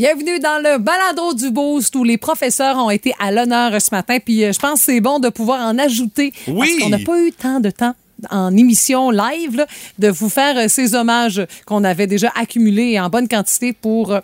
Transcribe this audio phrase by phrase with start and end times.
[0.00, 4.16] Bienvenue dans le balado du Boost où les professeurs ont été à l'honneur ce matin.
[4.18, 6.32] Puis euh, je pense que c'est bon de pouvoir en ajouter.
[6.48, 6.70] Oui.
[6.70, 7.94] Parce qu'on n'a pas eu tant de temps
[8.30, 9.66] en émission live là,
[9.98, 14.18] de vous faire euh, ces hommages qu'on avait déjà accumulés en bonne quantité pour...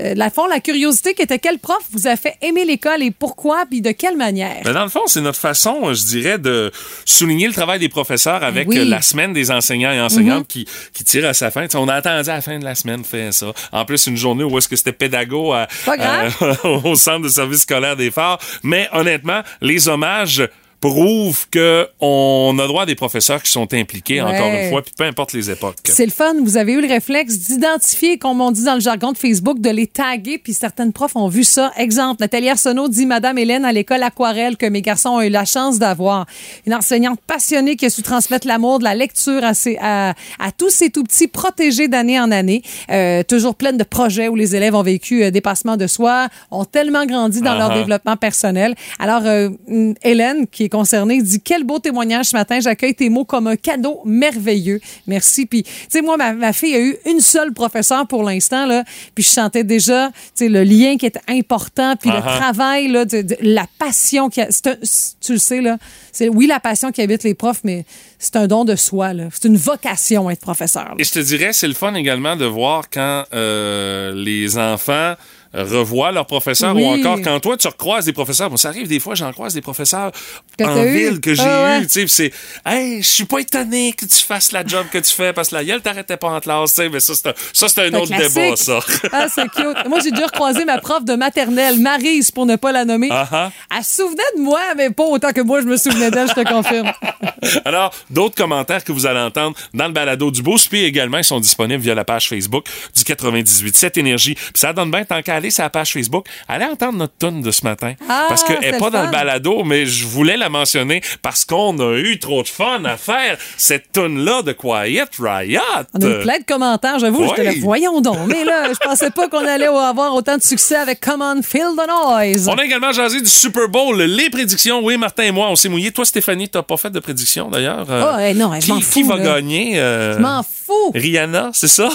[0.00, 3.10] euh, la fond, la curiosité qui était quel prof vous a fait aimer l'école et
[3.10, 4.62] pourquoi, puis de quelle manière?
[4.64, 6.72] Ben, dans le fond, c'est notre façon, euh, je dirais, de
[7.04, 8.78] souligner le travail des professeurs avec Oui.
[8.78, 11.66] euh, la semaine des enseignants et enseignantes qui, qui tire à sa fin.
[11.74, 13.52] On a attendu à la fin de la semaine faire ça.
[13.72, 16.28] En plus, une journée où est-ce que c'était pédago à- à-
[16.84, 18.38] au centre de service scolaire des Phares.
[18.62, 20.42] Mais honnêtement, les hommages
[20.90, 24.34] prouvent que on a droit à des professeurs qui sont impliqués, Ouais.
[24.34, 25.76] encore une fois, puis peu importe les époques.
[25.84, 26.34] C'est le fun.
[26.42, 29.70] Vous avez eu le réflexe d'identifier, comme on dit dans le jargon de Facebook, de
[29.70, 31.72] les taguer, puis certaines profs ont vu ça.
[31.78, 35.44] Exemple, Nathalie Arsenault dit Madame Hélène à l'école aquarelle que mes garçons ont eu la
[35.44, 36.26] chance d'avoir.
[36.66, 40.52] Une enseignante passionnée qui a su transmettre l'amour de la lecture à, ses- à, à
[40.56, 42.62] tous ces tout petits protégés d'année en année.
[42.90, 46.64] Euh, toujours pleine de projets où les élèves ont vécu euh, dépassement de soi, ont
[46.64, 47.78] tellement grandi dans leur Uh-huh.
[47.78, 48.74] développement personnel.
[48.98, 52.58] Alors, euh, hum, Hélène, qui est concernée, dit Quel beau témoignage ce matin.
[52.60, 54.80] J'accueille tes mots comme un cadeau merveilleux.
[55.06, 55.46] Merci.
[55.46, 58.82] Puis, tu sais, moi, ma, ma fille a eu une seule professeure pour l'instant, là.
[59.14, 62.38] Puis, je sentais déjà, tu sais, le lien qui était important, puis le Uh-huh.
[62.38, 64.44] travail, là, de, de- la passion qui a.
[64.46, 64.74] un-
[65.20, 65.78] tu le sais, là.
[66.12, 67.84] C'est, oui, la passion qui habite les profs, mais
[68.18, 69.24] c'est un don de soi, là.
[69.32, 70.84] C'est une vocation, être professeur.
[70.84, 70.94] là.
[70.98, 75.14] Et je te dirais, c'est le fun également de voir quand euh, les enfants
[75.52, 76.82] revoient leurs professeurs Oui.
[76.82, 78.50] ou encore quand toi tu recroises des professeurs.
[78.50, 80.10] Bon, ça arrive des fois, j'en croise des professeurs
[80.58, 80.92] Que en eu?
[80.92, 81.80] ville que j'ai Ah ouais.
[81.80, 81.86] eu.
[81.86, 82.32] Tu sais, puis c'est,
[82.66, 85.54] hey, je suis pas étonné que tu fasses la job que tu fais parce que
[85.56, 86.74] la gueule t'arrêtait pas en classe.
[86.74, 88.34] Tu sais, mais ça c'est un, ça c'est un autre classique.
[88.34, 88.78] débat ça.
[89.12, 89.88] Ah, c'est cute.
[89.88, 93.08] Moi, j'ai déjà recroisé ma prof de maternelle, Maryse, pour ne pas la nommer.
[93.10, 93.50] Ah.
[93.76, 96.34] Elle se souvenait de moi, mais pas autant que moi, je me souvenais d'elle, je
[96.34, 96.92] te confirme.
[97.64, 101.24] Alors, d'autres commentaires que vous allez entendre dans le balado du Boost, puis également, ils
[101.24, 104.34] sont disponibles via la page Facebook du 98 7 Énergie.
[104.34, 107.42] Puis ça donne bien, tant qu'à aller sur la page Facebook, allez entendre notre tune
[107.42, 107.94] de ce matin.
[108.08, 111.78] Ah, parce qu'elle n'est pas dans le balado, mais je voulais la mentionner parce qu'on
[111.78, 115.60] a eu trop de fun à faire cette tune-là de Quiet Riot.
[115.94, 117.26] On a eu plein de commentaires, j'avoue.
[117.28, 117.60] J'étais là, Oui.
[117.60, 118.18] voyons donc.
[118.28, 121.68] Mais là, je pensais pas qu'on allait avoir autant de succès avec Come On, Feel
[121.76, 122.48] the Noise.
[122.48, 124.80] On a également jasé du Super Bowl, les prédictions.
[124.84, 125.90] Oui, Martin et moi, on s'est mouillés.
[125.92, 127.86] Toi, Stéphanie, t'as pas fait de prédiction d'ailleurs.
[127.90, 129.24] Euh, Ah, eh non, eh, je qui, m'en qui fous, va là.
[129.24, 129.78] gagner?
[129.78, 130.92] euh, Je m'en fous.
[130.94, 131.88] Rihanna, c'est ça?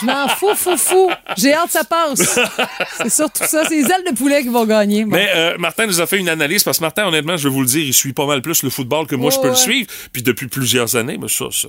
[0.00, 1.10] Je m'en fous, fou, fou.
[1.36, 2.38] J'ai hâte que ça passe.
[2.98, 3.64] C'est surtout ça.
[3.68, 5.04] C'est les ailes de poulet qui vont gagner.
[5.04, 5.12] Bon.
[5.16, 7.60] Mais euh, Martin nous a fait une analyse parce que Martin, honnêtement, je vais vous
[7.62, 9.88] le dire, suit pas mal plus le football que moi je Ouais, peux le suivre.
[10.12, 11.68] Puis depuis plusieurs années, mais ça, ça,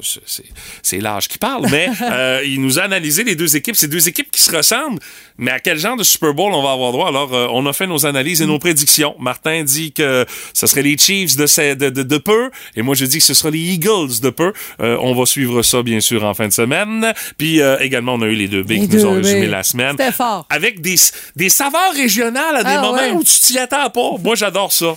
[0.83, 1.67] c'est- l'âge qui parle.
[1.71, 3.75] Mais euh, il nous a analysé les deux équipes.
[3.75, 4.99] C'est deux équipes qui se ressemblent.
[5.37, 7.07] Mais à quel genre de Super Bowl on va avoir droit?
[7.07, 9.15] Alors, euh, on a fait nos analyses et nos prédictions.
[9.19, 12.95] Martin dit que ce serait les Chiefs de, ces- de, de, de peu, et moi
[12.95, 14.53] je dis que ce sera les Eagles de peu.
[14.81, 17.13] Euh, on va suivre ça bien sûr en fin de semaine.
[17.37, 20.11] Puis également, on a eu les deux B qui nous ont résumé la semaine C'était
[20.11, 20.45] fort.
[20.49, 20.95] avec des,
[21.35, 23.11] des saveurs régionales à des Ah, moments ouais.
[23.11, 24.11] où tu t'y attends pas.
[24.23, 24.95] Moi, j'adore ça.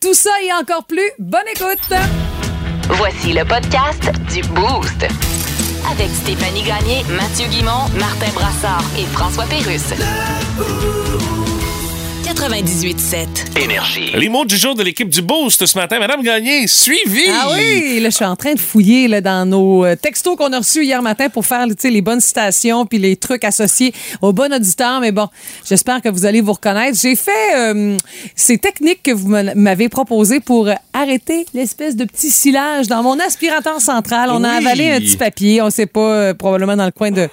[0.00, 1.10] Tout ça et encore plus.
[1.18, 1.92] Bonne écoute.
[2.88, 5.06] Voici le podcast du Boost.
[5.92, 9.92] Avec Stéphanie Gagné, Mathieu Guimont, Martin Brassard et François Pérusse.
[12.40, 13.62] 98.7.
[13.62, 14.12] Énergie.
[14.14, 15.98] Les mots du jour de l'équipe du Boost ce matin.
[15.98, 17.20] Madame Gagné, suivi.
[17.28, 20.50] Ah oui, là, je suis en train de fouiller là, dans nos euh, textos qu'on
[20.54, 23.92] a reçus hier matin pour faire les bonnes citations puis les trucs associés
[24.22, 25.00] au bon auditeur.
[25.02, 25.28] Mais bon,
[25.68, 26.98] j'espère que vous allez vous reconnaître.
[26.98, 27.98] J'ai fait euh,
[28.34, 33.82] ces techniques que vous m'avez proposées pour arrêter l'espèce de petit silage dans mon aspirateur
[33.82, 34.30] central.
[34.32, 37.28] On a avalé un petit papier, on sait pas, euh, probablement dans le coin de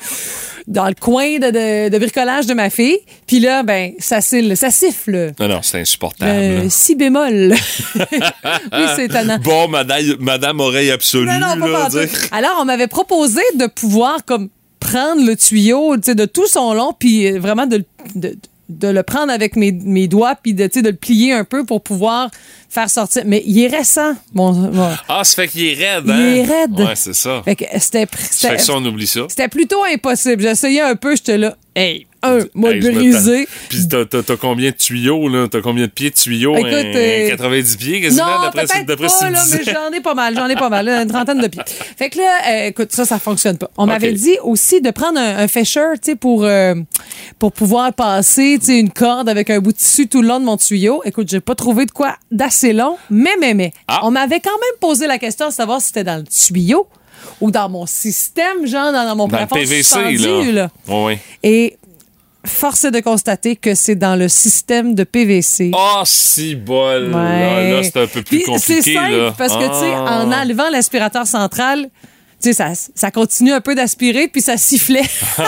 [0.68, 2.98] dans le coin de, de- de bricolage de ma fille.
[3.26, 4.97] Puis là, ben, ça, siffle- ça siffle.
[5.08, 6.32] Non, non, c'est insupportable.
[6.32, 7.54] Euh, si bémol.
[7.96, 9.38] oui, c'est étonnant.
[9.44, 11.26] Bon, madame, madame oreille absolue.
[11.28, 12.06] Non, non, pas là.
[12.32, 14.50] Alors, on m'avait proposé de pouvoir comme
[14.80, 17.84] prendre le tuyau de tout son long, puis euh, vraiment de,
[18.16, 18.38] de,
[18.70, 21.82] de le prendre avec mes, mes doigts, puis de, de le plier un peu pour
[21.82, 22.30] pouvoir
[22.70, 23.24] faire sortir.
[23.26, 24.14] Mais il est récent.
[24.34, 24.90] Bon, bon.
[25.08, 26.36] Ah, ça fait qu'il est raide, Il hein?
[26.36, 26.80] est raide.
[26.80, 27.42] Ouais, c'est ça.
[27.44, 29.22] Fait que c'était Ça fait que ça, on oublie ça.
[29.30, 30.42] c'était plutôt impossible.
[30.42, 31.56] J'essayais un peu, j'étais là.
[31.76, 33.48] Hey, un, m'a Hey, brisé.
[33.70, 35.48] Puis t'as, t'as- combien de tuyaux, là?
[35.50, 36.56] T'as combien de pieds de tuyaux?
[36.56, 40.02] Écoute, Un- euh, 90 pieds, quasiment, Non, d'après, peut-être d'après pas, là, mais j'en ai
[40.02, 41.62] pas mal, j'en ai pas mal, là, une trentaine de pieds.
[41.98, 43.70] Fait que là, euh, écoute, ça, ça fonctionne pas.
[43.78, 46.76] On m'avait dit aussi de prendre un, un fêcheur, tu sais, pour, euh,
[47.40, 50.40] pour pouvoir passer, tu sais, une corde avec un bout de tissu tout le long
[50.40, 51.02] de mon tuyau.
[51.06, 53.72] Écoute, j'ai pas trouvé de quoi d'assez long, mais, mais, mais.
[53.88, 54.02] Ah.
[54.04, 56.88] On m'avait quand même posé la question de savoir si c'était dans le tuyau
[57.42, 60.62] ou dans mon système, genre dans, dans mon Dans plafond PVC, suspendu, là.
[60.64, 60.70] là.
[60.88, 61.20] Ouais, ouais.
[61.44, 61.78] Et
[62.48, 65.72] force est de constater que c'est dans le système de PVC.
[65.76, 67.10] Ah, si bol.
[67.12, 67.72] Là, Ouais.
[67.72, 68.82] là, c'est un peu plus Puis compliqué.
[68.82, 69.34] C'est simple là.
[69.38, 70.24] parce que, tu sais, Ah.
[70.26, 71.90] en enlevant l'aspirateur central,
[72.42, 75.02] tu sais, ça, ça continue un peu d'aspirer, puis ça sifflait.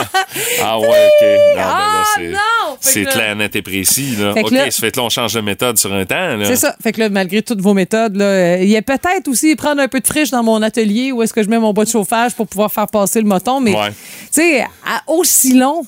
[0.62, 1.22] Ah ouais, OK.
[1.22, 2.76] Non, ben ah non!
[2.80, 4.16] C'est clair, net et précis.
[4.18, 4.32] Là.
[4.34, 6.36] Fait OK, là- ça fait que là, on change de méthode sur un temps.
[6.44, 6.74] C'est ça.
[6.82, 9.88] Fait que là, malgré toutes vos méthodes, euh, il y a peut-être aussi prendre un
[9.88, 12.34] peu de friche dans mon atelier où est-ce que je mets mon bois de chauffage
[12.34, 13.60] pour pouvoir faire passer le moton.
[13.60, 13.90] Mais, Ouais.
[13.90, 13.96] tu
[14.42, 15.82] sais, à aussi long,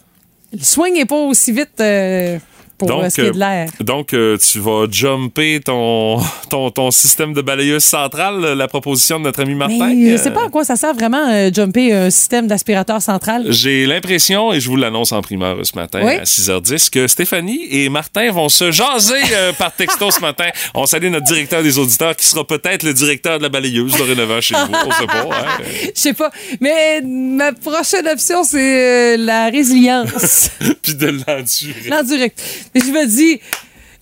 [0.52, 2.38] le swing n'est pas aussi vite euh,
[2.86, 3.68] pour euh, ce qui est de l'air.
[3.80, 6.18] donc euh, tu vas jumper ton,
[6.50, 9.92] ton, ton système de balayeuse centrale, la proposition de notre ami Martin.
[9.94, 13.46] Mais je sais pas à quoi ça sert vraiment euh, jumper un système d'aspirateur central?
[13.50, 16.14] J'ai l'impression, et je vous l'annonce en primeur ce matin Oui.
[16.14, 20.46] à 6h10, que Stéphanie et Martin vont se jaser euh, par texto ce matin.
[20.74, 24.40] On salue notre directeur des auditeurs qui sera peut-être le directeur de la balayeuse dorénavant
[24.40, 24.72] chez vous.
[24.86, 25.22] On sait pas.
[25.30, 25.62] hein.
[25.94, 26.30] Je sais pas.
[26.60, 30.50] Mais ma prochaine option, c'est euh, la résilience.
[30.82, 31.88] Puis de l'endurer.
[31.88, 32.30] L'endurance.
[32.74, 33.40] Je me dis,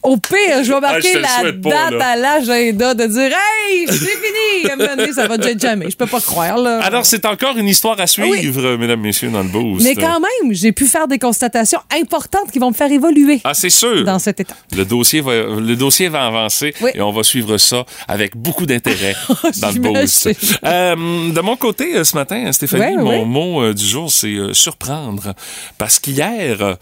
[0.02, 2.06] au pire, je vais Ah, marquer la pas, date là.
[2.12, 4.70] à l'agenda de dire Hey, c'est fini!
[4.70, 5.90] À un moment donné, ça va déjà jamais.
[5.90, 6.80] Je peux pas croire, là.
[6.82, 9.84] Alors, c'est encore une histoire à suivre, mesdames, messieurs, dans le boost.
[9.84, 13.52] Mais quand même, j'ai pu faire des constatations importantes qui vont me faire évoluer Ah,
[13.52, 14.02] c'est sûr.
[14.04, 14.56] dans cet état.
[14.74, 16.92] Le dossier va, le dossier va avancer Oui.
[16.94, 19.14] et on va suivre ça avec beaucoup d'intérêt
[19.60, 20.30] dans le boost.
[20.64, 20.94] Euh,
[21.30, 24.54] de mon côté, euh, ce matin, Stéphanie, Ouais, mon mot euh, du jour, c'est euh,
[24.54, 25.34] surprendre.
[25.76, 26.76] Parce qu'hier,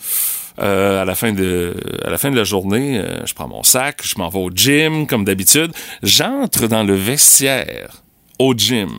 [0.61, 1.75] euh, à la fin de
[2.05, 4.51] à la fin de la journée, euh, je prends mon sac, je m'en vais au
[4.51, 5.73] gym comme d'habitude,
[6.03, 8.03] j'entre dans le vestiaire
[8.39, 8.91] au gym.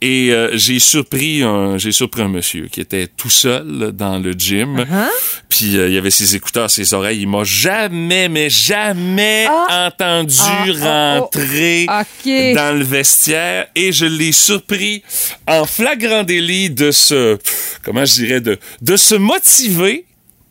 [0.00, 4.30] Et euh, j'ai surpris un j'ai surpris un monsieur qui était tout seul dans le
[4.32, 4.86] gym.
[4.90, 5.08] Hein?
[5.48, 7.22] Puis euh, il y avait ses écouteurs, ses oreilles.
[7.22, 9.88] Il m'a jamais, mais jamais Ah.
[9.88, 10.84] entendu Ah, oh, oh.
[10.84, 12.54] rentrer OK.
[12.54, 13.66] dans le vestiaire.
[13.74, 15.02] Et je l'ai surpris
[15.48, 17.36] en flagrant délit de se,
[17.82, 20.04] comment je dirais, de, de se motiver,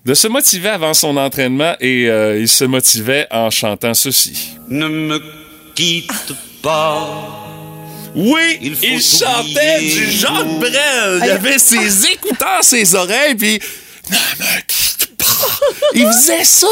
[0.07, 1.75] de se motiver avant son entraînement.
[1.81, 4.53] Et euh, il se motivait en chantant ceci.
[4.69, 5.21] Ne me
[5.75, 6.33] quitte
[6.63, 7.43] pas.
[8.15, 11.21] Oui, Il chantait du Jacques Brel.
[11.23, 13.59] Il avait ses écouteurs, ses oreilles, puis
[14.09, 14.86] ne me quitte pas.
[15.93, 16.67] Il faisait ça.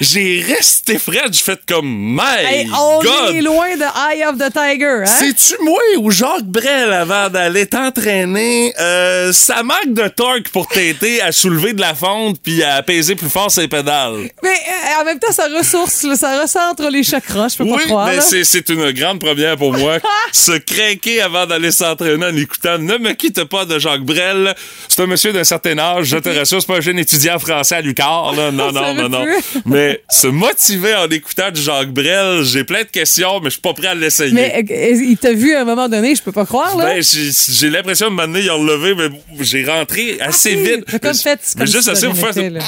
[0.00, 3.34] J'ai resté frais, j'ai fait comme my Hey, on God.
[3.34, 5.16] est loin de Eye of the Tiger, hein?
[5.18, 8.72] C'est-tu moi ou Jacques Brel avant d'aller t'entraîner?
[8.78, 13.14] Euh, ça manque de torque pour t'aider à soulever de la fonte puis à peser
[13.14, 14.28] plus fort ses pédales.
[14.42, 17.78] Mais euh, en même temps, ça ressource, là, ça recentre les chakras, je peux Oui,
[17.78, 18.06] pas croire.
[18.08, 19.98] mais c'est, c'est une grande première pour moi.
[20.32, 24.54] Se craquer avant d'aller s'entraîner en écoutant Ne me quitte pas de Jacques Brel.
[24.88, 27.76] C'est un monsieur d'un certain âge, je te rassure, c'est pas un jeune étudiant français
[27.76, 28.50] à Là.
[28.52, 29.24] Non, non, non, non.
[29.64, 33.60] Mais se motiver en écoutant du Jacques Brel, j'ai plein de questions, mais je suis
[33.60, 34.32] pas prêt à l'essayer.
[34.32, 36.84] Mais euh, il t'a vu à un moment donné, je peux pas croire, là.
[36.84, 40.84] Ben, j'ai, l'impression de m'amener, il a relevé, mais j'ai rentré assez vite.
[40.90, 42.60] T'as comme Mais- fait, mais juste assez pour faire là.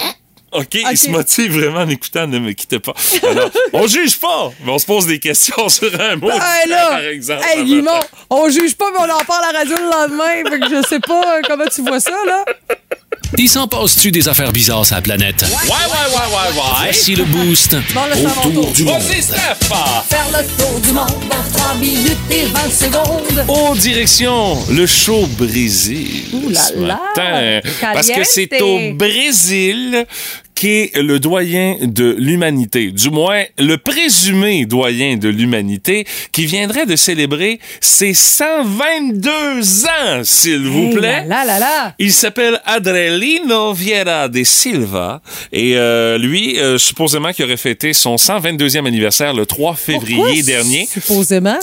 [0.50, 2.94] OK, il se motive vraiment en écoutant Ne me quittez pas.
[3.28, 6.88] Alors, on juge pas, mais on se pose des questions sur un mot, Hey, là,
[6.88, 7.44] par exemple.
[7.54, 8.00] hey, Guimond,
[8.30, 10.50] on juge pas, mais on en parle à la radio le lendemain.
[10.50, 12.44] Fait que je sais pas euh, comment tu vois ça, là?
[13.36, 15.42] Il s'en passe-tu des affaires bizarres sur la planète?
[15.42, 16.84] Ouais, ouais, ouais, ouais, ouais.
[16.84, 18.72] Voici le boost Bon, mon autour tour.
[18.72, 19.02] du monde.
[19.02, 19.68] Vas-y, Steph!
[20.08, 23.44] Faire le tour du monde en 3 minutes et 20 secondes.
[23.48, 26.24] Au direction le show Brésil.
[26.32, 27.60] Ouh là là, matin.
[27.92, 30.06] Parce que c'est au Brésil
[30.60, 36.96] qu'est le doyen de l'humanité, du moins le présumé doyen de l'humanité, qui viendrait de
[36.96, 41.24] célébrer ses 122 ans, s'il vous Hey, plaît.
[41.26, 41.94] Là, là, là.
[42.00, 45.20] Il s'appelle Adrelino Vieira de Silva
[45.52, 50.42] et euh, lui, euh, supposément, qui aurait fêté son 122e anniversaire le 3 février Pourquoi,
[50.42, 50.88] dernier.
[50.92, 51.58] Supposément?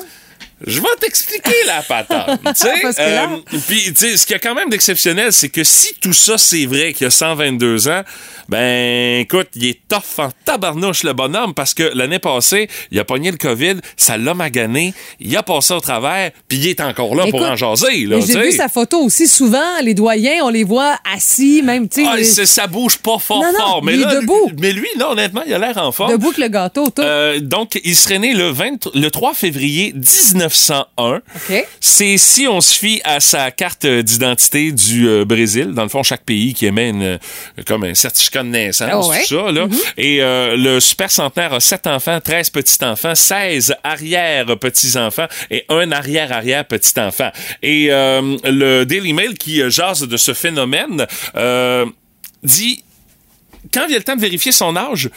[0.66, 2.40] Je vais t'expliquer la patente.
[3.00, 3.28] Euh,
[3.68, 6.38] Puis, tu sais, ce qu'il y a quand même d'exceptionnel, c'est que si tout ça,
[6.38, 8.04] c'est vrai qu'il y a 122 ans,
[8.48, 13.04] ben, écoute, il est tough en tabarnouche, le bonhomme, parce que l'année passée, il a
[13.04, 17.16] pogné le COVID, ça l'a magané, il a passé au travers, puis il est encore
[17.16, 19.80] là pour en jaser, J'ai vu sa photo aussi souvent.
[19.82, 22.08] Les doyens, on les voit assis, même, tu sais.
[22.10, 23.84] Ah, les- ça bouge pas fort, Non, non, fort.
[23.84, 24.52] Mais il est là, debout.
[24.60, 26.12] Mais lui, là, honnêtement, il a l'air en forme.
[26.12, 27.02] Debout que le gâteau, tout.
[27.02, 29.92] Euh, donc, il serait né le, 20 le 3 février
[30.48, 31.16] 1901.
[31.18, 31.68] OK.
[31.80, 35.72] C'est si on se fie à sa carte d'identité du euh, Brésil.
[35.74, 37.18] Dans le fond, chaque pays qui émet une, euh,
[37.66, 39.22] comme un certificat de naissance, Ah ouais.
[39.28, 39.52] tout ça.
[39.52, 39.68] Là.
[39.98, 47.32] Et euh, le super centenaire a 7 enfants, 13 petits-enfants, 16 arrière-petits-enfants et un arrière-arrière-petit-enfant.
[47.62, 51.06] Et euh, le Daily Mail qui jase de ce phénomène
[52.44, 52.84] dit
[53.74, 55.10] quand vient le temps de vérifier son âge,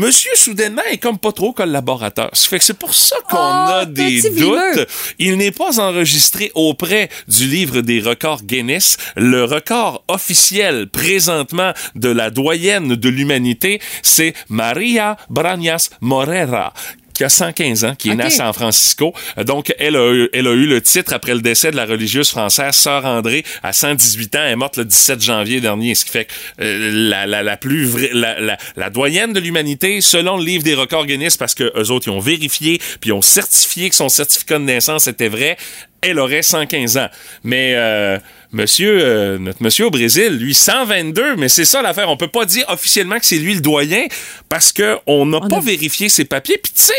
[0.00, 2.30] monsieur, soudainement, est comme pas trop collaborateur.
[2.32, 4.74] Ça fait que c'est pour ça qu'on Oh, a des vimeux.
[4.74, 4.88] doutes.
[5.18, 8.96] Il n'est pas enregistré auprès du livre des records Guinness.
[9.16, 16.72] Le record officiel présentement de la doyenne de l'humanité, c'est Maria Brañas Morera
[17.20, 18.30] qui a 115 ans, qui est née à.
[18.30, 19.12] San Francisco.
[19.36, 21.84] Euh, Donc, elle a, eu, elle a eu le titre après le décès de la
[21.84, 24.38] religieuse française Sœur André à 118 ans.
[24.42, 27.58] Elle est morte le 17 janvier dernier, ce qui fait que euh, la, la, la
[27.58, 31.54] plus vraie, la, la, la doyenne de l'humanité, selon le livre des records Guinness, parce
[31.54, 35.06] que eux autres, ils ont vérifié, puis ils ont certifié que son certificat de naissance
[35.06, 35.58] était vrai,
[36.02, 37.08] elle aurait 115 ans.
[37.44, 38.18] Mais euh,
[38.52, 42.08] monsieur, euh, notre monsieur au Brésil, lui, 122, mais c'est ça l'affaire.
[42.08, 44.04] On peut pas dire officiellement que c'est lui le doyen
[44.48, 46.58] parce que on n'a pas a- vérifié ses papiers.
[46.62, 46.92] Puis tu sais,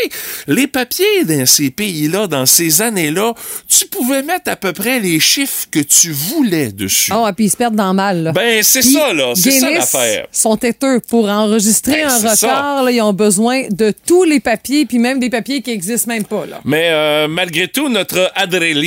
[0.46, 3.34] les papiers dans ces pays-là, dans ces années-là,
[3.68, 7.12] tu pouvais mettre à peu près les chiffres que tu voulais dessus.
[7.14, 8.22] Oh, et puis ils se perdent dans le mal.
[8.22, 8.32] là.
[8.32, 9.32] Ben, c'est ça, là.
[9.34, 10.26] C'est ça l'affaire.
[10.32, 12.82] sont têteux pour enregistrer Ben, un record.
[12.84, 16.24] là, ils ont besoin de tous les papiers, puis même des papiers qui existent même
[16.24, 16.46] pas.
[16.46, 16.60] Là.
[16.64, 18.30] Mais euh, malgré tout, notre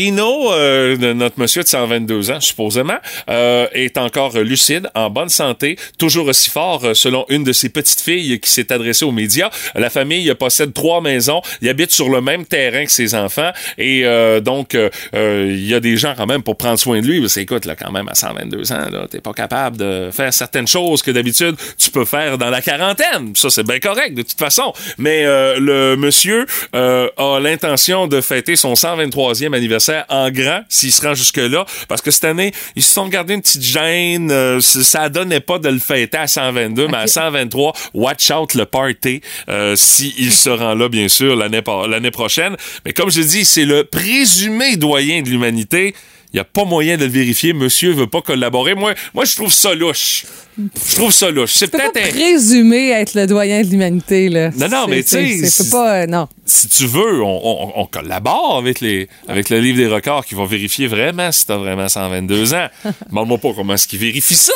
[0.06, 2.98] Adrelino, euh, notre monsieur de 122 ans, supposément,
[3.30, 7.70] euh, est encore lucide, en bonne santé, toujours aussi fort, euh, selon une de ses
[7.70, 9.50] petites filles qui s'est adressée aux médias.
[9.74, 14.02] La famille possède trois maisons, il habite sur le même terrain que ses enfants, et
[14.06, 17.08] euh, donc euh, euh, il y a des gens quand même pour prendre soin de
[17.08, 17.22] lui.
[17.22, 20.34] Parce que, écoute, là, quand même, à 122 ans, là, t'es pas capable de faire
[20.34, 23.36] certaines choses que d'habitude tu peux faire dans la quarantaine.
[23.36, 24.74] Ça, c'est bien correct de toute façon.
[24.98, 31.14] Mais le monsieur a l'intention de fêter son 123e anniversaire en grand, s'il se rend
[31.14, 34.32] jusque-là, parce que cette année, ils se sont gardés une petite gêne.
[34.32, 38.66] euh, ça donnait pas de le fêter à 122, mais à 123, watch out le
[38.66, 42.56] party, euh, s'il se rend là, bien sûr, l'année prochaine.
[42.86, 45.94] Mais comme je dis, c'est le présumé doyen de l'humanité.
[46.34, 47.54] Il n'y a pas moyen de le vérifier.
[47.54, 48.76] Monsieur veut pas collaborer.
[48.76, 50.26] Moi, moi je trouve ça louche.
[50.58, 51.54] Je trouve ça louche.
[51.54, 54.30] C'est pas peut-être un- présumer être le doyen de l'humanité.
[54.30, 54.50] là.
[54.58, 56.02] Non, non, mais tu sais, c'est pas.
[56.04, 56.28] euh, non.
[56.46, 60.36] si tu veux, on, on- on collabore avec les avec le livre des records qui
[60.36, 62.68] va vérifier vraiment si t'as vraiment 122 ans.
[63.10, 64.52] Demande-moi pas comment est-ce qu'ils vérifient ça.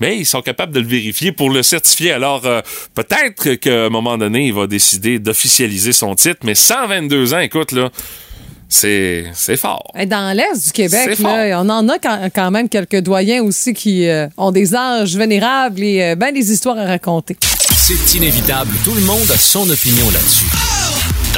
[0.00, 2.10] Mais ils sont capables de le vérifier pour le certifier.
[2.12, 2.60] Alors, euh,
[2.94, 6.40] peut-être qu'à un moment donné, il va décider d'officialiser son titre.
[6.42, 7.90] Mais 122 ans, écoute, là,
[8.72, 9.92] c'est c'est fort.
[10.06, 14.08] Dans l'Est du Québec, là, on en a quand, quand même quelques doyens aussi qui
[14.08, 17.36] euh, ont des âges vénérables et euh, ben des histoires à raconter.
[17.42, 20.71] C'est inévitable, tout le monde a son opinion là-dessus.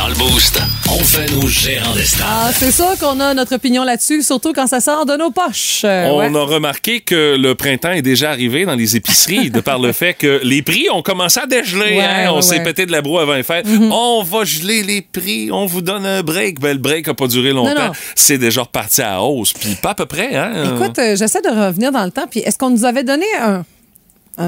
[0.04, 2.28] Dans le Boost, on fait nos gérants des stars.
[2.28, 5.80] Ah, c'est sûr qu'on a notre opinion là-dessus, surtout quand ça sort de nos poches.
[5.84, 6.38] Euh, On ouais.
[6.38, 10.12] a remarqué que le printemps est déjà arrivé dans les épiceries de par le fait
[10.12, 11.96] que les prix ont commencé à dégeler.
[11.96, 12.26] Ouais, hein.
[12.32, 12.64] On ouais, s'est ouais.
[12.64, 13.64] pété de la broue avant les fêtes.
[13.66, 15.50] On va geler les prix.
[15.50, 16.61] On vous donne un break.
[16.61, 17.87] Ben, le break n'a pas duré longtemps.
[17.87, 17.92] non.
[18.14, 19.54] C'est déjà reparti à hausse.
[19.54, 20.37] Puis pas à peu près.
[20.37, 20.75] Hein?
[20.76, 22.26] Écoute, euh, j'essaie de revenir dans le temps.
[22.30, 23.64] Puis est-ce qu'on nous avait donné un.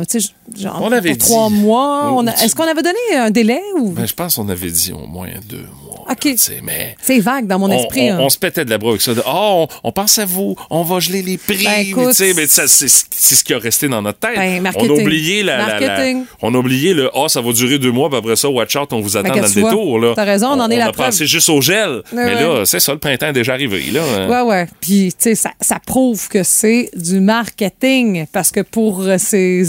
[0.09, 0.19] Sais,
[0.57, 1.55] genre, On avait pour trois dit.
[1.57, 2.12] mois.
[2.12, 3.90] on a- On- Est-ce qu'on avait donné un délai ou?
[3.90, 5.64] Ben, je pense qu'on avait dit au moins deux
[6.06, 6.12] mois.
[6.12, 6.25] OK.
[6.25, 8.10] là, tu sais, mais C'est vague dans mon on, esprit.
[8.10, 8.18] on- hein.
[8.20, 9.14] on se pétait de la broue avec ça.
[9.14, 11.64] De, oh, on, on pense à vous, on va geler les prix.
[11.64, 14.36] Ben, écoute, mais c'est c'est ce qui a resté dans notre tête.
[14.36, 16.25] Ben, on a oublié la, la- la- Marketing.
[16.42, 18.92] on a oublié le ah ça va durer deux mois puis après ça watch out
[18.92, 20.12] on vous attend Ben, dans le vois, détour là.
[20.14, 21.06] t'as raison, on en est la a preuve.
[21.06, 22.02] pensé juste au gel.
[22.12, 22.34] mais ouais.
[22.34, 24.02] là c'est ça le printemps est déjà arrivé là.
[24.28, 24.66] Ouais, ouais.
[24.80, 29.64] Puis, tu sais, ça, ça prouve que c'est du marketing parce que pour euh, ces,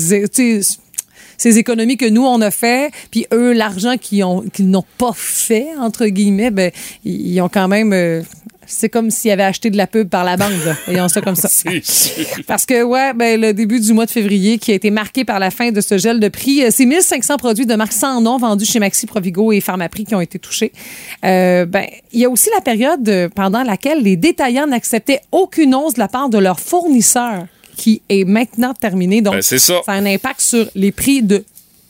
[1.37, 5.11] ces économies que nous, on a fait, puis eux, l'argent qu'ils ont- qu'ils n'ont pas
[5.15, 6.71] fait, entre guillemets, ben,
[7.05, 7.93] ils ont quand même...
[7.93, 8.21] euh,
[8.69, 10.75] c'est comme s'ils avaient acheté de la pub par la banque, là.
[10.87, 11.47] Voyons ça comme ça.
[12.47, 15.39] Parce que, ouais, ben, le début du mois de février qui a été marqué par
[15.39, 18.37] la fin de ce gel de prix, euh, c'est 1500 produits de marque sans nom
[18.37, 20.73] vendus chez Maxi, Provigo et Pharmaprix qui ont été touchés.
[21.23, 25.73] Euh, ben, il y a aussi la période euh, pendant laquelle les détaillants n'acceptaient aucune
[25.73, 27.45] once de la part de leurs fournisseurs
[27.77, 29.21] qui est maintenant terminée.
[29.21, 29.81] Donc, Ben, c'est ça.
[29.87, 31.45] a un impact sur les prix de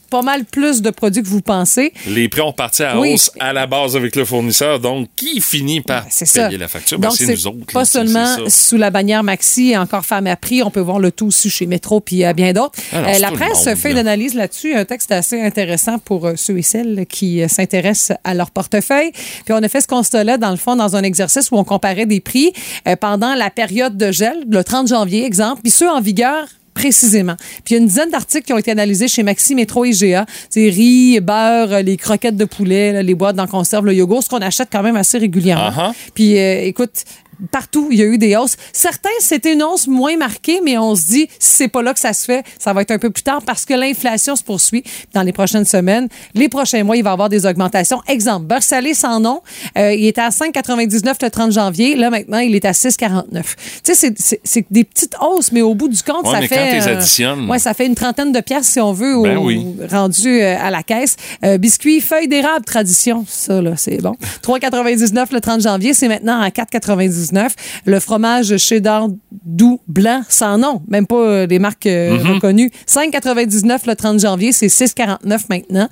[0.10, 1.94] pas mal plus de produits que vous pensez.
[2.08, 3.14] Les prix ont parti à Oui.
[3.14, 6.50] hausse à la base avec le fournisseur donc qui finit par Ben, payer ça.
[6.50, 7.00] la facture?
[7.00, 7.74] Ben, c'est nous autres.
[7.74, 10.64] pas là, seulement sous la bannière Maxi et encore femme à prix.
[10.64, 12.80] On peut voir le tout aussi chez Métro puis euh, bien d'autres.
[12.92, 13.92] Alors, Euh, la presse monde, fait là.
[13.94, 18.18] une analyse là-dessus, un texte assez intéressant pour euh, ceux et celles qui euh, s'intéressent
[18.24, 19.12] à leur portefeuille.
[19.12, 22.06] Puis on a fait ce constat-là, dans le fond, dans un exercice où on comparait
[22.06, 22.52] des prix
[22.88, 26.46] euh, pendant la période de gel, le 30 janvier, exemple, puis ceux en vigueur
[26.78, 27.36] précisément.
[27.64, 29.90] Puis il y a une dizaine d'articles qui ont été analysés chez Maxi, Métro et
[29.90, 30.26] IGA.
[30.50, 34.30] C'est riz, beurre, les croquettes de poulet, là, les boîtes dans conserve, le yogourt, ce
[34.30, 35.70] qu'on achète quand même assez régulièrement.
[35.70, 35.94] Uh-huh.
[36.14, 37.04] Puis euh, écoute,
[37.52, 38.56] partout, il y a eu des hausses.
[38.74, 42.00] Certains, c'était une hausse moins marquée, mais on se dit, si c'est pas là que
[42.00, 44.84] ça se fait, ça va être un peu plus tard parce que l'inflation se poursuit
[45.14, 46.08] dans les prochaines semaines.
[46.34, 48.02] Les prochains mois, il va y avoir des augmentations.
[48.08, 49.42] Exemple, beurre salé sans nom,
[49.78, 51.96] euh, il était à 5,99 le 30 janvier.
[51.96, 53.56] Là, maintenant, il est à 6,49.
[53.84, 56.40] Tu sais, c'est- c'est c'est des petites hausses, mais au bout du compte, Ouais, ça
[56.40, 56.56] mais fait...
[56.56, 59.66] quand euh, ouais, ça fait une trentaine de piastres, si on veut, au, Ben oui.
[59.90, 61.16] rendu euh, à la caisse.
[61.44, 63.26] Euh, biscuits, feuilles d'érable, tradition.
[63.28, 64.16] Ça, là, c'est bon.
[64.44, 67.52] 3,99 le 30 janvier, c'est maintenant à 4,99 5,99.
[67.86, 72.34] Le fromage cheddar doux blanc sans nom, même pas euh, des marques euh, Mm-hmm.
[72.34, 72.72] reconnues.
[72.88, 75.90] 5,99 le 30 janvier, c'est 6,49 maintenant.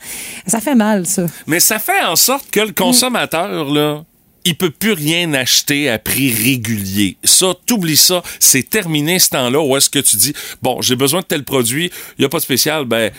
[0.48, 1.26] Ça fait mal, ça.
[1.48, 4.04] Mais ça fait en sorte que le consommateur, là,
[4.46, 7.18] il peut plus rien acheter à prix régulier.
[7.24, 8.22] Ça, t'oublies ça.
[8.40, 11.92] C'est terminé ce temps-là où est-ce que tu dis, bon, j'ai besoin de tel produit,
[12.18, 13.12] il n'y a pas de spécial, ben...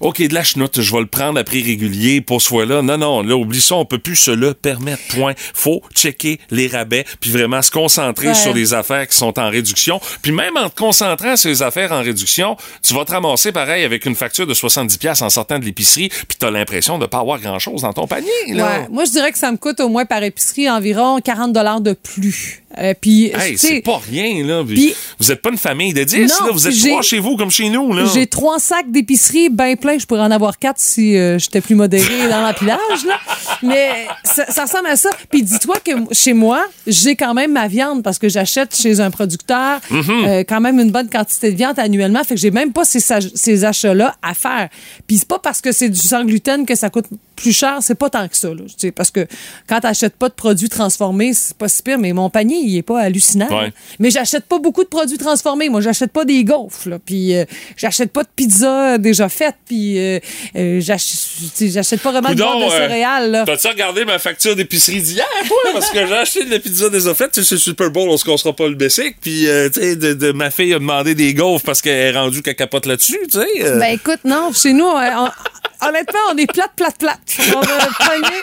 [0.00, 2.82] OK, de la chenoute, je vais le prendre à prix régulier pour ce fois-là.
[2.82, 5.32] Non, non, là, oublie ça, on peut plus se le permettre, point.
[5.54, 8.34] Faut checker les rabais, puis vraiment se concentrer Ouais.
[8.34, 10.00] sur les affaires qui sont en réduction.
[10.22, 13.84] Puis même en te concentrant sur les affaires en réduction, tu vas te ramasser pareil
[13.84, 17.18] avec une facture de 70$ pièces en sortant de l'épicerie, puis t'as l'impression de pas
[17.20, 18.80] avoir grand-chose dans ton panier, là.
[18.80, 18.88] Ouais.
[18.90, 22.62] Moi, je dirais que ça me coûte au moins par épicerie environ 40 de plus.
[22.78, 24.62] Euh, puis, Hey, c'est pas rien, là.
[24.66, 26.52] Puis- vous êtes pas une famille de 10, Non, là.
[26.52, 28.04] Vous êtes trois chez vous, comme chez nous, là.
[28.12, 29.98] J'ai trois sacs d'épicerie bien pleins.
[29.98, 33.04] Je pourrais en avoir quatre si euh, j'étais plus modérée dans l'empilage.
[33.06, 33.18] là.
[33.62, 35.10] Mais ça, ça ressemble à ça.
[35.30, 39.10] Puis dis-toi que chez moi, j'ai quand même ma viande parce que j'achète chez un
[39.10, 40.28] producteur Mm-hmm.
[40.28, 42.22] euh, quand même une bonne quantité de viande annuellement.
[42.24, 44.68] Fait que j'ai même pas ces, ces achats-là à faire.
[45.06, 47.06] Puis c'est pas parce que c'est du sans gluten que ça coûte
[47.36, 47.78] plus cher.
[47.80, 48.48] C'est pas tant que ça.
[48.48, 48.62] Là.
[48.66, 49.26] Tu sais, Parce que
[49.68, 51.98] quand t'achètes pas de produits transformés, c'est pas si pire.
[51.98, 53.48] Mais mon panier, il est pas hallucinant.
[53.48, 53.72] Ouais.
[53.98, 55.68] Mais j'achète pas beaucoup de produits transformés.
[55.68, 56.88] Moi, j'achète pas des gaufres.
[57.04, 57.44] Puis euh,
[57.76, 59.56] j'achète pas de pizza déjà faite.
[59.66, 60.18] Puis euh,
[60.56, 63.44] euh, j'achète pas vraiment de Coudon, de euh, céréales, là.
[63.46, 65.26] T'as-tu regardé ma facture d'épicerie d'hier?
[65.72, 67.30] Parce que j'ai acheté de la pizza déjà faite.
[67.34, 69.16] C'est le Super Bowl, on se cassera pas le bessic.
[69.20, 72.56] Puis, euh, de, de- ma fille a demandé des gaufres parce qu'elle est rendue qu'elle
[72.56, 73.46] capote là-dessus, tu sais.
[73.62, 73.78] euh.
[73.78, 77.18] Ben écoute, non, chez nous, euh, on- honnêtement, on est plate, plate, plate.
[77.54, 78.42] On a un panier.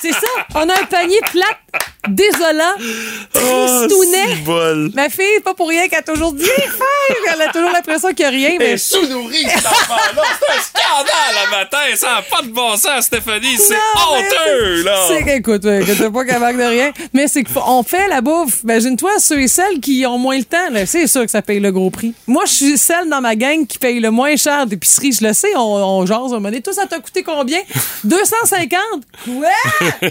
[0.00, 1.58] C'est ça, on a un panier plate,
[2.08, 2.74] désolant,
[3.36, 4.36] Oh, tristounet.
[4.44, 4.90] bol.
[4.94, 6.44] Ma fille, pas pour rien qu'elle a toujours dit.
[7.32, 10.22] Elle a toujours l'impression qu'il n'y a rien, mais sous-nourrie, enfant-là.
[10.40, 11.96] C'est un scandale le matin.
[11.96, 13.56] Ça n'a pas de bon sens, Stéphanie.
[13.58, 14.96] C'est honteux, là.
[15.08, 16.92] C'est écoute, euh, que t'as pas manque de rien.
[17.12, 18.62] Mais c'est qu'on fait la bouffe.
[18.64, 20.56] Imagine-toi ceux et celles qui ont moins le temps.
[20.86, 22.14] C'est sûr que ça paye le gros prix.
[22.26, 25.12] Moi, je suis celle dans ma gang qui paye le moins cher d'épicerie.
[25.12, 27.60] Je le sais, on, on jase, on m'a dit, tout ça t'a coûté combien?
[28.04, 28.80] 250?
[29.28, 30.10] Ouais!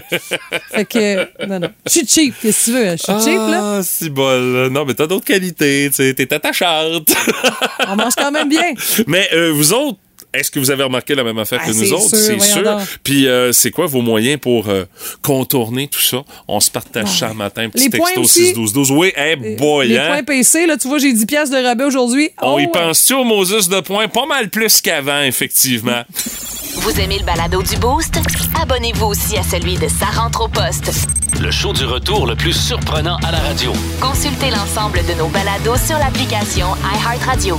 [0.72, 1.68] fait que, non, non.
[1.86, 2.90] Je suis cheap, qu'est-ce que tu veux?
[2.92, 3.76] Je suis cheap, là.
[3.78, 4.68] Ah, si bol.
[4.70, 5.88] Non, mais t'as d'autres qualités.
[5.90, 7.12] tu sais, T'es attachante.
[7.88, 8.72] On mange quand même bien.
[9.06, 9.98] mais euh, vous autres,
[10.32, 12.16] est-ce que vous avez remarqué la même affaire Ah, que nous c'est autres?
[12.16, 12.88] sûr, voyons donc.
[13.04, 14.84] Puis euh, c'est quoi vos moyens pour euh,
[15.22, 16.22] contourner tout ça?
[16.48, 18.52] On se partage ça un matin, petit Les texto aussi.
[18.54, 18.92] 6-12-12.
[18.92, 20.06] Oui, hey boy, Les hein?
[20.08, 22.30] points PC, là, tu vois, j'ai 10 pièces de rabais aujourd'hui.
[22.42, 22.70] On Oh, y ouais.
[22.72, 24.08] pense-tu au Moses de points?
[24.08, 26.02] Pas mal plus qu'avant, effectivement.
[26.84, 28.20] Vous aimez le balado du Boost?
[28.60, 30.92] Abonnez-vous aussi à celui de Sa rentre au poste.
[31.40, 33.72] Le show du retour le plus surprenant à la radio.
[34.02, 37.58] Consultez l'ensemble de nos balados sur l'application iHeartRadio.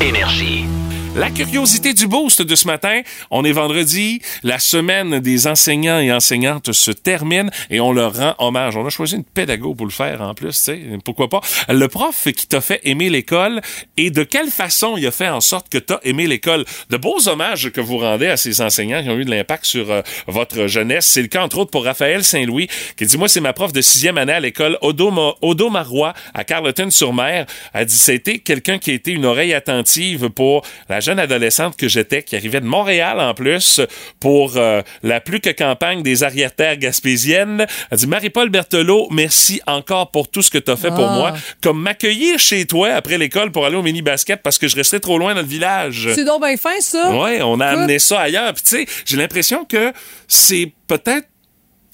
[0.00, 0.66] Énergie.
[1.14, 6.10] La curiosité du boost de ce matin, on est vendredi, la semaine des enseignants et
[6.10, 8.78] enseignantes se termine et on leur rend hommage.
[8.78, 11.42] On a choisi une pédago pour le faire en plus, tu sais, pourquoi pas.
[11.68, 13.60] Le prof qui t'a fait aimer l'école
[13.98, 16.64] et de quelle façon il a fait en sorte que t'as aimé l'école.
[16.88, 19.90] De beaux hommages que vous rendez à ces enseignants qui ont eu de l'impact sur
[19.90, 21.04] euh, votre jeunesse.
[21.04, 23.82] C'est le cas entre autres pour Raphaël Saint-Louis qui dit, moi c'est ma prof de
[23.82, 27.44] sixième année à l'école Odo, Odo Marois à Carleton-sur-Mer.
[27.74, 31.88] Elle dit, c'était quelqu'un qui a été une oreille attentive pour la jeune adolescente que
[31.88, 33.80] j'étais, qui arrivait de Montréal en plus,
[34.20, 37.66] pour euh, la plus que campagne des arrière-terres gaspésiennes.
[37.90, 41.14] Elle dit, Marie-Paul Berthelot, merci encore pour tout ce que tu as fait pour Ah.
[41.16, 41.34] moi.
[41.62, 45.18] Comme m'accueillir chez toi après l'école pour aller au mini-basket parce que je restais trop
[45.18, 46.08] loin dans le village.
[46.14, 47.10] C'est donc bien fin, ça.
[47.10, 47.78] Ouais, on a Écoute.
[47.80, 48.52] amené ça ailleurs.
[48.54, 49.92] Puis tu sais, j'ai l'impression que
[50.28, 51.28] c'est peut-être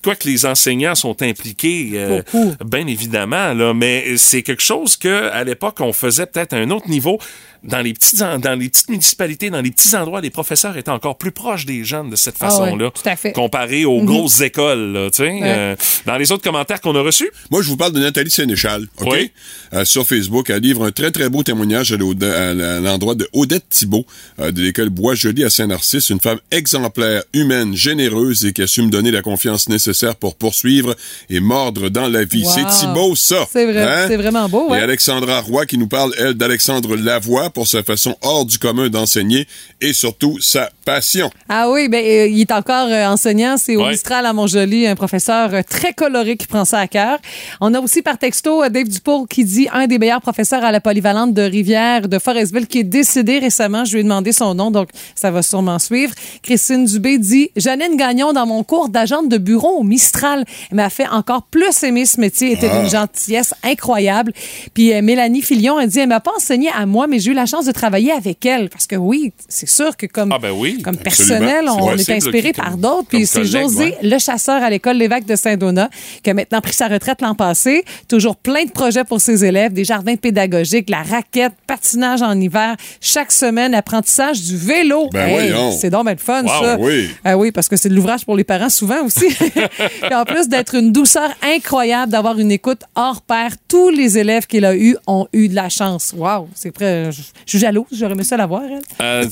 [0.03, 2.23] quoi que les enseignants sont impliqués, euh,
[2.65, 6.71] bien évidemment, là, mais c'est quelque chose que à l'époque on faisait peut-être à un
[6.71, 7.19] autre niveau.
[7.65, 11.19] Dans les petites dans les petites municipalités, dans les petits endroits, les professeurs étaient encore
[11.19, 13.33] plus proches des jeunes de cette Ah ouais, façon-là, tout à fait.
[13.33, 14.93] comparé aux grosses écoles.
[14.93, 15.41] Là, tu sais.
[15.43, 15.75] Euh,
[16.07, 19.09] dans les autres commentaires qu'on a reçus, Moi, je vous parle de Nathalie Sénéchal, OK?
[19.11, 19.33] Oui.
[19.73, 24.07] Euh, sur Facebook, elle livre un très, très beau témoignage à l'endroit de Odette Thibault,
[24.39, 28.83] euh, de l'école Bois-Joli à Saint-Narcisse, une femme exemplaire, humaine, généreuse et qui a su
[28.83, 29.88] me donner la confiance nécessaire
[30.21, 30.95] pour poursuivre
[31.31, 32.45] et mordre dans la vie.
[32.45, 32.51] Wow.
[32.55, 33.43] C'est Thibault, ça!
[33.43, 33.47] Hein?
[33.53, 34.79] C'est vrai, c'est vraiment beau, ouais.
[34.79, 38.89] Et Alexandra Roy qui nous parle, elle, d'Alexandre Lavoie pour sa façon hors du commun
[38.89, 39.47] d'enseigner
[39.81, 41.31] et surtout sa passion.
[41.49, 43.93] Ah oui, ben euh, il est encore euh, enseignant, c'est au Ouais.
[43.93, 47.19] Mistral à Montjoli, un professeur euh, très coloré qui prend ça à cœur.
[47.61, 50.71] On a aussi par texto euh, Dave Dupour qui dit un des meilleurs professeurs à
[50.73, 54.55] la polyvalente de Rivière de Forestville qui est décédé récemment, je lui ai demandé son
[54.55, 56.13] nom donc ça va sûrement suivre.
[56.43, 60.45] Christine Dubé dit Janine Gagnon dans mon cours d'agente de bureau au Mistral.
[60.71, 62.49] Elle m'a fait encore plus aimer ce métier.
[62.53, 62.81] Elle était Ah.
[62.81, 64.33] d'une gentillesse incroyable.
[64.75, 67.35] Puis euh, Mélanie Filion, elle dit, elle m'a pas enseigné à moi, mais j'ai eu
[67.35, 68.69] la chance de travailler avec elle.
[68.69, 71.47] Parce que oui, c'est sûr que comme, Ah, ben oui, comme absolument.
[71.47, 73.09] personnel, on est inspiré par d'autres.
[73.09, 73.99] Puis c'est José, ouais.
[74.03, 75.89] le chasseur à l'école Lévesque de Saint-Donat,
[76.23, 77.85] qui a maintenant pris sa retraite l'an passé.
[78.09, 82.77] Toujours plein de projets pour ses élèves, des jardins pédagogiques, la raquette, patinage en hiver,
[83.01, 85.09] chaque semaine, apprentissage du vélo.
[85.13, 86.77] Ben c'est donc bien le fun, Wow, ça.
[86.79, 87.09] oui.
[87.25, 89.27] Ah oui, parce que c'est de l'ouvrage pour les parents souvent aussi.
[89.77, 94.47] Puis en plus d'être une douceur incroyable, d'avoir une écoute hors pair, tous les élèves
[94.47, 96.13] qu'il a eus ont eu de la chance.
[96.17, 97.11] Wow, c'est prêt.
[97.13, 98.81] Je suis jalouse, j'aurais aimé ça la voir, elle.
[99.01, 99.25] Euh,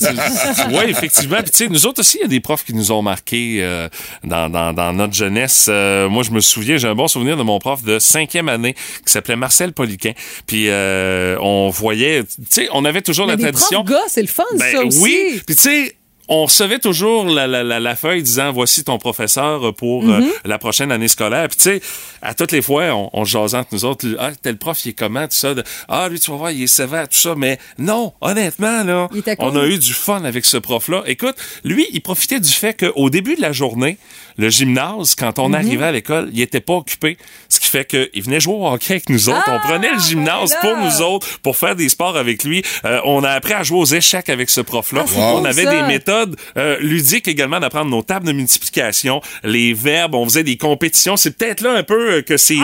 [0.69, 1.37] oui, effectivement.
[1.41, 3.59] Puis, tu sais, nous autres aussi, il y a des profs qui nous ont marqués
[3.61, 3.87] euh,
[4.23, 5.67] dans, dans, dans notre jeunesse.
[5.69, 8.73] Euh, moi, je me souviens, j'ai un bon souvenir de mon prof de cinquième année
[9.05, 10.11] qui s'appelait Marcel Poliquin.
[10.45, 10.67] Puis,
[11.39, 13.83] on voyait, tu sais, on avait toujours Mais la des tradition.
[13.83, 14.99] profs gars, c'est le fun, Ben ça aussi.
[15.01, 15.41] oui.
[15.45, 15.95] Puis tu sais,
[16.29, 20.29] on recevait toujours la, la, la, la feuille disant voici ton professeur pour euh, Mhm.
[20.45, 21.47] la prochaine année scolaire.
[21.47, 21.81] Puis tu sais,
[22.21, 24.05] à toutes les fois, on, on jasait entre nous autres.
[24.19, 25.53] Ah, tel prof, il est comment, tout ça?
[25.53, 27.35] de, ah, lui, tu vas voir, il est sévère, tout ça.
[27.37, 29.07] Mais non, honnêtement, là,
[29.39, 31.03] on a eu du fun avec ce prof-là.
[31.05, 33.97] Écoute, lui, il profitait du fait qu'au début de la journée,
[34.37, 37.17] le gymnase, quand on arrivait à l'école, il était pas occupé.
[37.49, 39.43] Ce qui fait qu'il venait jouer au hockey avec nous autres.
[39.47, 40.83] Ah, on prenait le gymnase ben pour là.
[40.89, 42.63] nous autres, pour faire des sports avec lui.
[42.85, 45.05] Euh, on a appris à jouer aux échecs avec ce prof-là.
[45.07, 45.71] Ah, On avait ça.
[45.71, 50.57] des méthodes euh, ludiques également d'apprendre nos tables de multiplication, les verbes, on faisait des
[50.57, 51.17] compétitions.
[51.17, 52.61] C'est peut-être là un peu euh, que c'est né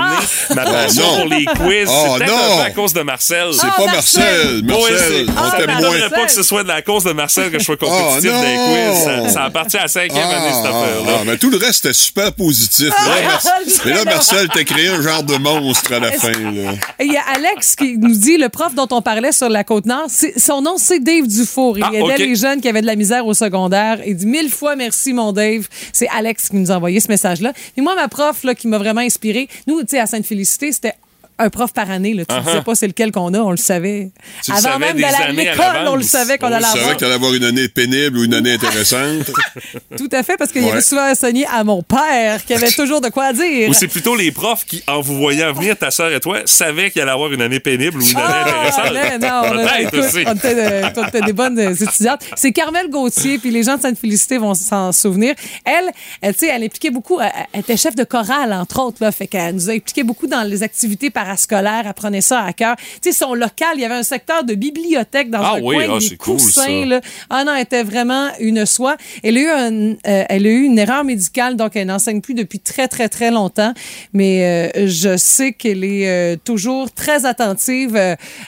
[0.55, 1.17] ma passion non.
[1.21, 1.89] pour les quiz.
[1.89, 2.53] Oh, c'est peut-être non.
[2.53, 3.47] un peu à cause de Marcel.
[3.53, 4.63] C'est Ah, pas Marcel.
[4.63, 4.65] Marcel.
[4.65, 5.81] Marcel, on Ah, t'aime ne moins.
[5.81, 8.41] donnerait pas que ce soit de la cause de Marcel que je sois compétitif Oh,
[8.41, 9.03] dans les quiz.
[9.03, 11.11] Ça, ça appartient à la cinquième année, cette Ah, affaire-là.
[11.19, 12.89] ah, mais tout le reste était super positif.
[12.89, 13.43] Mais là, Mar-
[13.85, 16.31] mais là, Marcel t'a créé un genre de monstre à la fin.
[16.31, 16.73] Là.
[16.99, 20.05] Il y a Alex qui nous dit, le prof dont on parlait sur la Côte-Nord,
[20.09, 21.77] c'est- son nom, c'est Dave Dufour.
[21.77, 22.17] Il Ah, aidait ok.
[22.19, 23.99] les jeunes qui avaient de la misère au secondaire.
[24.05, 25.67] Il dit mille fois merci, mon Dave.
[25.91, 27.53] C'est Alex qui nous a envoyé ce message-là.
[27.77, 30.93] Et moi, ma prof, là, qui m'a vraiment inspiré, nous, tu sais, à Sainte-Félicité, c'était
[31.39, 32.13] un prof par année.
[32.13, 32.25] Là.
[32.25, 32.43] Tu Uh-huh.
[32.45, 34.11] disais pas c'est lequel qu'on a, on le savait.
[34.43, 36.93] Tu Avant savais même d'aller à l'école, on le savait qu'on On allait avoir.
[36.93, 39.31] que t'allais avoir une année pénible ou une année intéressante.
[39.97, 40.71] Tout à fait, parce qu'il y Ouais.
[40.71, 43.69] avait souvent enseigné à mon père qui avait toujours de quoi dire.
[43.69, 46.89] Ou c'est plutôt les profs qui, en vous voyant venir, ta sœur et toi, savaient
[46.91, 48.93] qu'il allait avoir une année pénible ou une année Ah, intéressante.
[48.93, 50.83] mais non, on écoute, on était,
[51.21, 52.21] on des bonnes étudiantes.
[52.35, 55.35] C'est Carmel Gauthier, puis les gens de Sainte-Félicité vont s'en souvenir.
[55.65, 55.89] Elle,
[56.21, 59.11] elle, tu sais, elle impliquait beaucoup, elle, elle était chef de chorale, entre autres, là,
[59.11, 62.75] fait qu'elle nous a impliqué beaucoup dans les activités parascolaires, elle prenait ça à cœur.
[63.01, 65.75] Tu sais, son local, il y avait un secteur de bibliothèque dans Ah un oui,
[65.75, 66.85] coin, ah, des c'est cool, coussins, ça.
[66.85, 67.01] là.
[67.29, 68.97] Ah non, elle était vraiment une soie.
[69.23, 72.33] Elle a eu, un- euh, elle a eu une erreur médicale, donc elle n'enseigne plus
[72.33, 73.73] depuis très, très, très longtemps.
[74.13, 77.95] Mais euh, je sais qu'elle est euh, toujours très attentive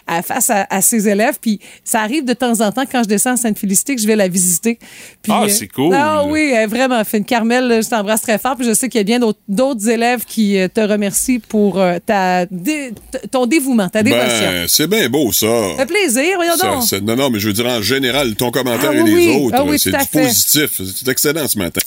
[0.07, 1.37] à- face à, à ses élèves.
[1.41, 4.15] Puis ça arrive de temps en temps quand je descends à Sainte-Félicité que je vais
[4.15, 4.79] la visiter.
[5.21, 5.93] Puis, Ah, c'est cool.
[5.97, 7.23] Ah oui, elle est vraiment fine.
[7.25, 8.55] Carmel, je t'embrasse très fort.
[8.55, 12.93] Puis je sais qu'il y a bien d'autres- élèves qui te remercient pour ta, dé-
[13.31, 14.25] ton dévouement, ta dévotion.
[14.27, 15.47] Ben, c'est bien beau, ça.
[15.47, 17.01] Ça fait plaisir, voyons Ça- donc.
[17.03, 19.55] non, non, mais je veux dire, en général, ton commentaire Ah et les oui, autres,
[19.59, 20.23] ah oui, c'est du fait.
[20.23, 20.81] positif.
[20.95, 21.81] C'est excellent ce matin.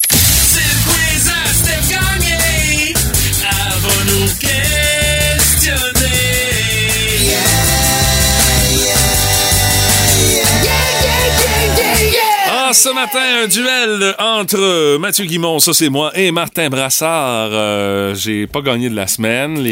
[12.79, 17.51] Ce matin, un duel entre Mathieu Guimont, ça c'est moi, et Martin Brassard.
[17.53, 19.69] Euh, J'ai pas gagné de la semaine.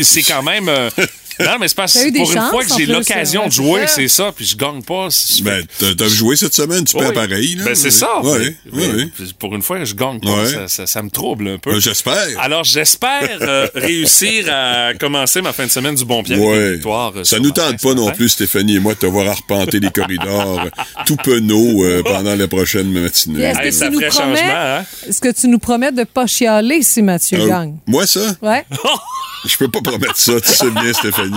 [0.00, 0.68] C'est quand même...
[0.70, 0.88] euh,
[1.44, 3.80] Non, mais c'est parce que des pour une fois que j'ai l'occasion ouais, de jouer,
[3.86, 4.32] c'est ça.
[4.34, 5.08] puis je gagne pas.
[5.42, 5.64] Ben,
[5.96, 7.02] t'as joué cette semaine, tu Oui.
[7.04, 7.54] perds pareil.
[7.56, 7.64] Là.
[7.64, 8.08] Ben, c'est ça.
[8.22, 9.32] Oui, Mais- oui, mais oui.
[9.38, 10.46] Pour une fois, je gagne pas.
[10.46, 11.72] Ça, ça- ça me trouble un peu.
[11.72, 12.16] Ben, J'espère.
[12.40, 17.12] Alors, j'espère euh, réussir à commencer ma fin de semaine du bon pied avec victoire.
[17.16, 19.90] euh, Ça nous tente pas non plus, Stéphanie et moi, de te voir arpenter les
[19.90, 20.70] corridors euh,
[21.06, 23.42] tout penaud euh, pendant la prochaine matinée.
[23.42, 24.84] Est-ce que Hey, tu ça nous ferait promets, changement, hein?
[25.08, 27.76] Est-ce que tu nous promets de pas chialer si Mathieu Euh, gagne?
[27.86, 28.64] moi, ça, Ouais.
[29.46, 31.29] je peux pas promettre ça, tu sais bien, Stéphanie.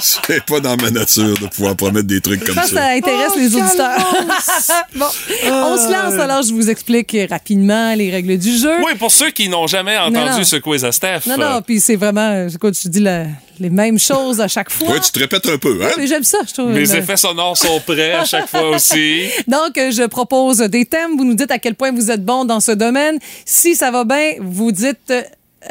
[0.00, 2.86] C'est pas dans ma nature de pouvoir promettre des trucs comme que ça ça.
[2.90, 3.98] intéresse Oh, les auditeurs.
[4.94, 5.06] bon,
[5.46, 8.76] on se lance alors, je vous explique rapidement les règles du jeu.
[8.84, 10.44] Oui, pour ceux qui n'ont jamais entendu non.
[10.44, 11.20] ce quiz à Steph.
[11.26, 13.26] Non, euh, non, puis c'est vraiment, écoute, je dis la-
[13.60, 14.88] les mêmes choses à chaque fois.
[14.92, 15.90] Ouais, tu te répètes un peu, hein?
[15.98, 16.68] Mais j'aime ça, je trouve.
[16.68, 19.24] Mes Mais- effets sonores sont prêts à chaque fois aussi.
[19.48, 21.16] Donc, euh, je propose des thèmes.
[21.16, 23.18] Vous nous dites à quel point vous êtes bon dans ce domaine.
[23.44, 25.12] Si ça va bien, vous dites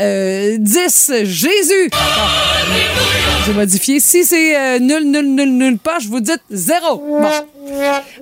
[0.02, 1.90] euh, 10 Jésus.
[3.48, 4.02] J'ai modifié.
[4.02, 6.98] Si c'est euh, nul, nul, nul, nul pas, je vous dites 0.
[6.98, 7.32] Bon.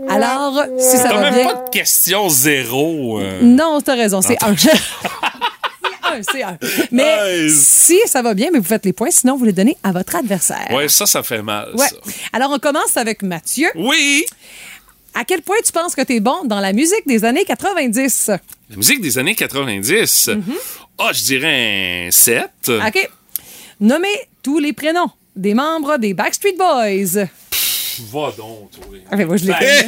[0.08, 1.46] Alors, si ça va même bien.
[1.48, 3.20] pas de question zéro.
[3.20, 3.42] euh.
[3.42, 4.56] Non, t'as raison, c'est un.
[4.58, 6.60] c'est un, c'est un.
[6.92, 9.92] Mais si ça va bien, mais vous faites les points, sinon vous les donnez à
[9.92, 10.68] votre adversaire.
[10.70, 11.72] Ouais, ça, ça fait mal.
[11.74, 11.88] Ouais.
[11.88, 11.96] ça.
[12.32, 13.72] Alors, on commence avec Mathieu.
[13.74, 14.26] Oui!
[15.16, 18.28] À quel point tu penses que tu es bon dans la musique des années 90?
[18.70, 20.28] La musique des années 90.
[20.28, 20.42] Mm-hmm.
[21.00, 22.44] Ah, je dirais un 7.
[22.70, 23.10] OK.
[23.80, 27.26] Nommez tous les prénoms des membres des Backstreet Boys.
[28.12, 28.84] Va donc, toi.
[29.10, 29.88] Ah, ben, moi, je connais.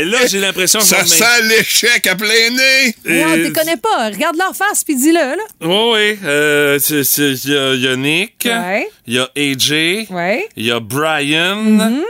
[0.00, 2.94] Et là, j'ai l'impression que Ça sent l'échec à plein nez!
[3.04, 4.08] Non, Euh, tu connais pas.
[4.08, 5.36] Regarde leur face puis dis-le, là.
[5.60, 6.18] Oui, oui.
[6.24, 8.42] Euh, Il y, a- il y a Nick.
[8.50, 8.88] Ouais.
[9.06, 10.06] Il y a AJ.
[10.10, 10.48] Ouais.
[10.56, 11.56] Il y a Brian.
[11.64, 12.02] Mm-hmm.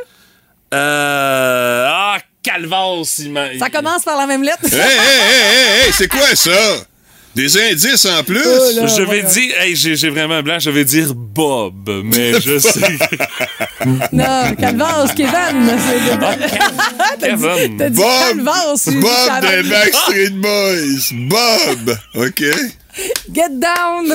[0.72, 3.16] Euh, ah, Calvas.
[3.18, 4.64] il m'a- Ça commence par la même lettre.
[4.64, 6.50] Hé, hé, hé, hé, c'est quoi ça?
[7.36, 8.40] Des indices en plus?
[8.44, 8.86] Oh là.
[8.86, 12.58] Je vais dire, hey, j'ai j'ai vraiment un blanc, je vais dire Bob, mais je
[12.58, 12.98] sais.
[14.12, 15.70] Non, Calvas, Kevin.
[15.76, 17.78] dit- Kevin.
[17.78, 18.40] T'as dit Bob!
[18.86, 21.12] Dit Bob des Backstreet Boys!
[21.28, 21.96] Bob!
[22.16, 22.42] OK?
[23.32, 24.06] Get down.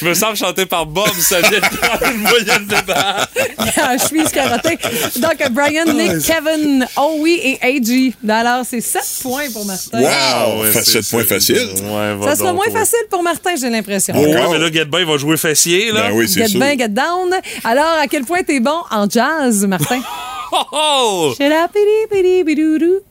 [0.00, 3.28] Je me sens chanté par Bob, ça vient de prendre une moyenne de barre.
[3.76, 4.78] La chemise carottée.
[5.16, 8.14] Donc, Brian, Nick, Kevin, Owie et AG.
[8.28, 10.00] Alors, c'est 7 points pour Martin.
[10.00, 10.08] Wow!
[10.10, 11.56] Ah ouais, Fait c'est- 7 points faciles.
[11.56, 12.72] Ouais, Ça sera moins ouais.
[12.72, 14.14] facile pour Martin, j'ai l'impression.
[14.14, 14.52] Ouais, Encore?
[14.52, 16.08] mais là, Get il va jouer fessier, là.
[16.08, 16.60] Ben oui, c'est Get sûr.
[16.78, 17.30] get down.
[17.64, 20.00] Alors, à quel point t'es bon en jazz, Martin?
[20.56, 21.34] Oh, oh!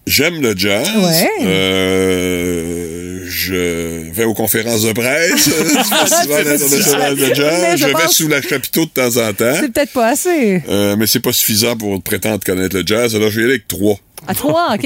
[0.07, 0.87] J'aime le jazz.
[0.95, 1.29] Ouais.
[1.41, 2.82] Euh,
[3.43, 5.47] je vais aux conférences de presse.
[6.27, 7.79] du international de jazz.
[7.79, 9.55] je Je vais sous la chapiteau de temps en temps.
[9.59, 10.61] C'est peut-être pas assez.
[10.67, 13.15] Euh, mais c'est pas suffisant pour prétendre connaître le jazz.
[13.15, 13.97] Alors, je vais y aller avec trois.
[14.27, 14.83] À trois, OK.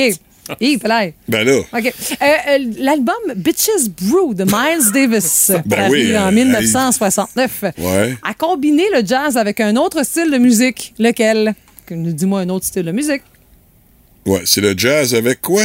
[0.50, 1.10] Là.
[1.28, 1.60] Ben là.
[1.60, 1.86] OK.
[1.86, 8.16] Euh, euh, L'album Bitches Brew de Miles Davis, Ben paru oui, en euh, 1969, Ouais.
[8.24, 10.94] a combiné le jazz avec un autre style de musique.
[11.00, 11.54] Lequel?
[11.90, 13.24] Dis-moi un autre style de musique.
[14.26, 15.64] Ouais, c'est le jazz avec quoi?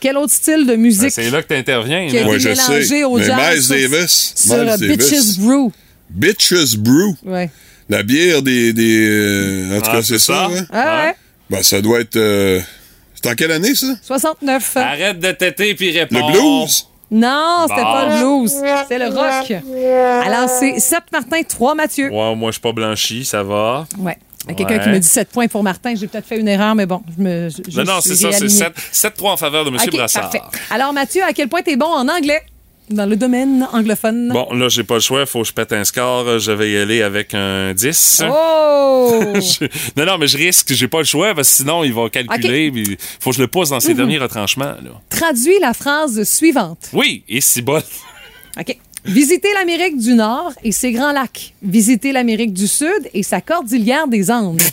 [0.00, 2.08] Quel autre style de Ben, musique C'est là que t'interviens.
[2.08, 2.26] qui a.
[2.26, 3.04] Ouais, été mélangé sais.
[3.04, 4.32] au Mais jazz Miles sur, Davis.
[4.36, 4.96] sur Miles euh, Davis.
[5.10, 5.72] Bitches Brew?
[6.10, 7.14] Bitches Brew.
[7.24, 7.50] Ouais.
[7.88, 8.72] La bière des.
[8.72, 10.34] des euh, en tout Ah, cas, c'est c'est ça.
[10.34, 10.44] ça.
[10.46, 10.66] hein?
[10.72, 11.14] Ah ouais.
[11.50, 12.16] Ben, ça doit être.
[12.16, 12.60] euh,
[13.14, 13.86] c'est en quelle année, ça?
[14.02, 14.76] 69.
[14.76, 16.26] Arrête de têter puis réponds.
[16.28, 16.86] Le blues?
[17.12, 17.92] Non, c'était Bon.
[17.92, 18.52] pas le blues.
[18.88, 19.52] C'est le rock.
[20.26, 22.10] Alors, c'est 7 Martin, 3 Mathieu.
[22.10, 23.86] Ouais, moi, je suis pas blanchi, ça va.
[23.98, 24.16] Ouais.
[24.44, 24.82] Il y a quelqu'un Ouais.
[24.82, 25.94] qui me dit 7 points pour Martin.
[25.94, 27.48] J'ai peut-être fait une erreur, mais bon, je me.
[27.48, 28.48] je- je Non, c'est ça, c'est réalignée.
[28.48, 29.76] 7 7-3 en faveur de M.
[29.92, 30.22] Brassard.
[30.30, 30.40] parfait.
[30.70, 32.42] Alors, Mathieu, à quel point t'es bon en anglais?
[32.92, 34.28] Dans le domaine anglophone?
[34.32, 36.38] Bon, là, j'ai pas le choix, faut que je pète un score.
[36.38, 38.22] Je vais y aller avec un 10.
[38.30, 39.22] Oh!
[39.34, 42.08] Je- Non, non, mais je risque, j'ai pas le choix, parce que sinon, il va
[42.08, 43.80] calculer, puis faut que je le pousse dans Mhm.
[43.80, 44.64] ses derniers retranchements.
[44.82, 44.90] Là.
[45.10, 46.88] Traduis la phrase suivante.
[46.92, 47.82] Oui, et si bon.
[48.60, 48.76] OK.
[49.04, 51.54] Visiter l'Amérique du Nord et ses grands lacs.
[51.62, 54.62] Visiter l'Amérique du Sud et sa cordillère des Andes.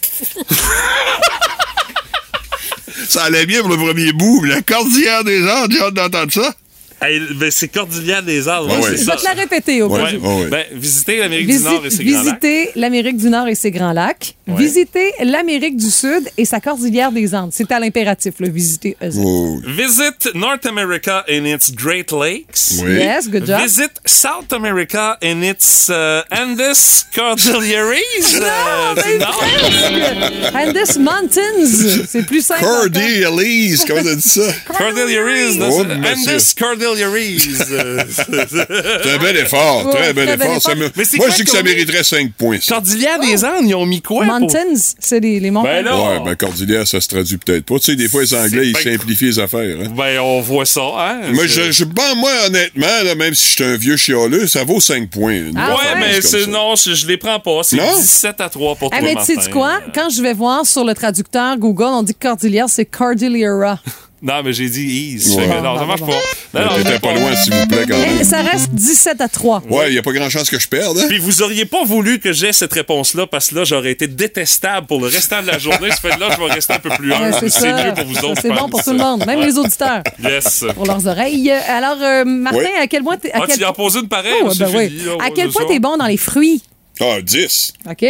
[3.07, 6.31] Ça allait bien pour le premier bout, mais la cordillère des Andes, j'ai hâte d'entendre
[6.31, 6.53] ça.
[7.01, 8.69] Ben, c'est Cordillère des Arbres.
[8.77, 8.97] Ouais, ouais.
[8.97, 10.17] Je vais te la répéter au Ouais.
[10.49, 12.25] Ben, visiter l'Amérique Visite- du Nord et ses grands lacs.
[12.41, 14.35] visiter l'Amérique du Nord et ses grands lacs.
[14.47, 14.57] Ouais.
[14.57, 17.51] Visiter l'Amérique du Sud et sa cordillère des Andes.
[17.53, 18.97] C'est à l'impératif, le visiter.
[19.17, 19.59] Oh.
[19.65, 22.81] Visit North America and its Great Lakes.
[22.83, 22.93] Oui.
[22.95, 23.61] Yes, good job.
[23.61, 28.39] Visit South America and its uh, Andes Cordilleries.
[28.41, 30.59] Ah, Euh, ben, non.
[30.59, 32.05] Andes Mountains.
[32.07, 32.61] C'est plus simple.
[32.63, 34.41] Cordilleries, comment t'as dit ça?
[34.77, 35.57] Cordilleries.
[35.57, 35.81] non, Oh.
[35.81, 36.88] Andes Cordilleries.
[37.59, 40.73] C'est un bel effort, Ouais, très bel très effort.
[40.75, 40.85] Mais
[41.17, 42.59] Moi, je dis que ça mériterait 5 points.
[42.61, 42.75] ça.
[42.75, 44.25] Cordillère des Andes, ils ont mis quoi?
[44.25, 45.85] pour- Mountains, c'est les, les montagnes.
[45.85, 45.95] Ben.
[45.95, 47.79] Ouais, ben Cordillère, ça se traduit peut-être pas.
[47.79, 49.77] Tu sais, des fois, les Anglais, ils simplifient les affaires.
[49.83, 49.89] Hein.
[49.95, 51.21] Ben, on voit ça, hein?
[51.33, 54.63] Moi, je, je, bon, moi, honnêtement, là, même si je suis un vieux chialeux, ça
[54.63, 55.41] vaut 5 points.
[55.55, 57.61] Ah Ouais, mais c'est, non, je, je les prends pas.
[57.63, 57.97] C'est Non?
[57.97, 59.79] 17 à 3 pour Ah, toi, mais tu sais quoi?
[59.93, 63.79] Quand je vais voir sur le traducteur Google, on dit que cordillère, c'est Cordillera.
[64.21, 65.33] Non, mais j'ai dit ease.
[65.35, 65.47] Ouais.
[65.61, 66.07] Non, ça marche pas.
[66.53, 68.23] Non, non, T'étais pas loin, s'il vous plaît, quand même.
[68.23, 69.63] ça reste 17 à 3.
[69.69, 70.97] Ouais, il a pas grand chance que je perde.
[70.97, 71.05] Hein?
[71.07, 74.87] Puis vous auriez pas voulu que j'aie cette réponse-là parce que là, j'aurais été détestable
[74.87, 75.89] pour le restant de la journée.
[75.91, 77.33] Ce fait là, je vais rester un peu plus humble.
[77.49, 78.41] c'est mieux pour vous Ça, autres.
[78.41, 80.65] C'est bon pour tout le monde, même les auditeurs, Yes.
[80.75, 81.49] pour leurs oreilles.
[81.51, 83.31] Alors, euh, Martin, à quel point t'es.
[83.31, 85.01] à Ah, quel tu y as posé une pareille Oh, ben oui.
[85.23, 86.61] À quel point t'es bon dans les fruits?
[87.01, 87.73] Ah, 10.
[87.89, 88.05] OK.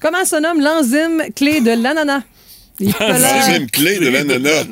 [0.00, 2.22] Comment se nomme l'enzyme clé de l'ananas?
[2.78, 4.64] Peut là- Deuxième clé de l'ananas.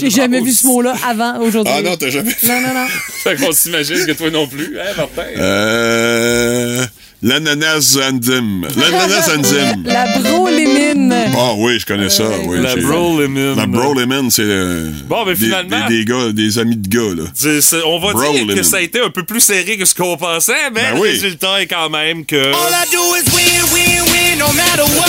[0.00, 1.72] J'ai jamais vu ce mot-là avant aujourd'hui.
[1.76, 2.46] Ah non, t'as jamais fait.
[2.46, 2.86] Non, non, non.
[3.24, 5.22] Fait qu'on s'imagine que toi non plus, hein, Martin?
[5.38, 6.84] Euh.
[7.20, 8.68] L'ananas enzyme.
[8.76, 9.82] L'ananas enzyme.
[9.86, 11.12] La brolémine.
[11.36, 12.28] Ah oui, je connais ça.
[12.44, 13.56] Oui, La Brolemon.
[13.56, 17.14] La Broleman, c'est euh, Bon, ben, des- finalement- des, des gars, des amis de gars,
[17.16, 17.24] là.
[17.86, 20.16] On va Bro, dire que ça a été un peu plus serré que ce qu'on
[20.16, 21.08] pensait, mais Ben le oui.
[21.10, 22.36] résultat est quand même que.
[22.36, 25.07] All I do is win, win, win, no matter what.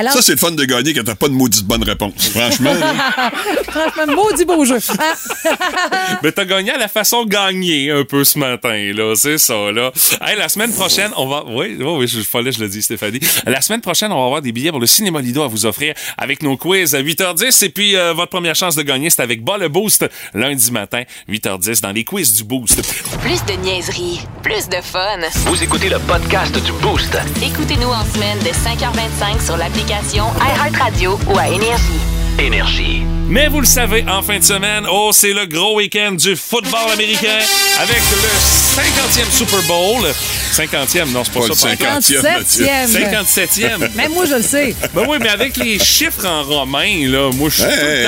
[0.00, 2.30] Alors- Ça, c'est le fun de gagner quand t'as pas de maudite bonne réponse.
[2.30, 3.30] Franchement, là.
[3.68, 4.78] Franchement, maudit beau jeu.
[6.22, 9.14] Mais t'as gagné à la façon gagnée un peu ce matin, là.
[9.14, 9.92] C'est ça, là.
[10.22, 11.44] Hey, la semaine prochaine, on va.
[11.46, 13.20] Oui, oui, oui, je fallait, je le dis, Stéphanie.
[13.46, 15.94] La semaine prochaine, on va avoir des billets pour le Cinéma Lido à vous offrir
[16.16, 17.64] avec nos quiz à 8h10.
[17.64, 21.02] Et puis, euh, votre première chance de gagner, c'est avec Bas le Boost, lundi matin,
[21.28, 22.80] 8h10, dans les quiz du Boost.
[23.20, 25.18] Plus de niaiserie, plus de fun.
[25.46, 27.16] Vous écoutez le podcast du Boost.
[27.42, 32.00] Écoutez-nous en semaine de 5h25 sur l'application iHeartRadio ou à Énergie.
[32.38, 33.19] Énergie.
[33.30, 36.90] Mais vous le savez, en fin de semaine, oh, c'est le gros week-end du football
[36.92, 37.38] américain
[37.78, 40.04] avec le 50e Super Bowl.
[40.52, 41.68] 50e, non, c'est pas, Pas le ça.
[41.68, 42.20] 50e, Mathieu.
[42.20, 43.86] 57e.
[43.88, 43.94] 57e.
[43.94, 44.74] Même moi, je le sais.
[44.92, 48.04] Ben oui, mais avec les chiffres en romain, là, moi, je suis tout le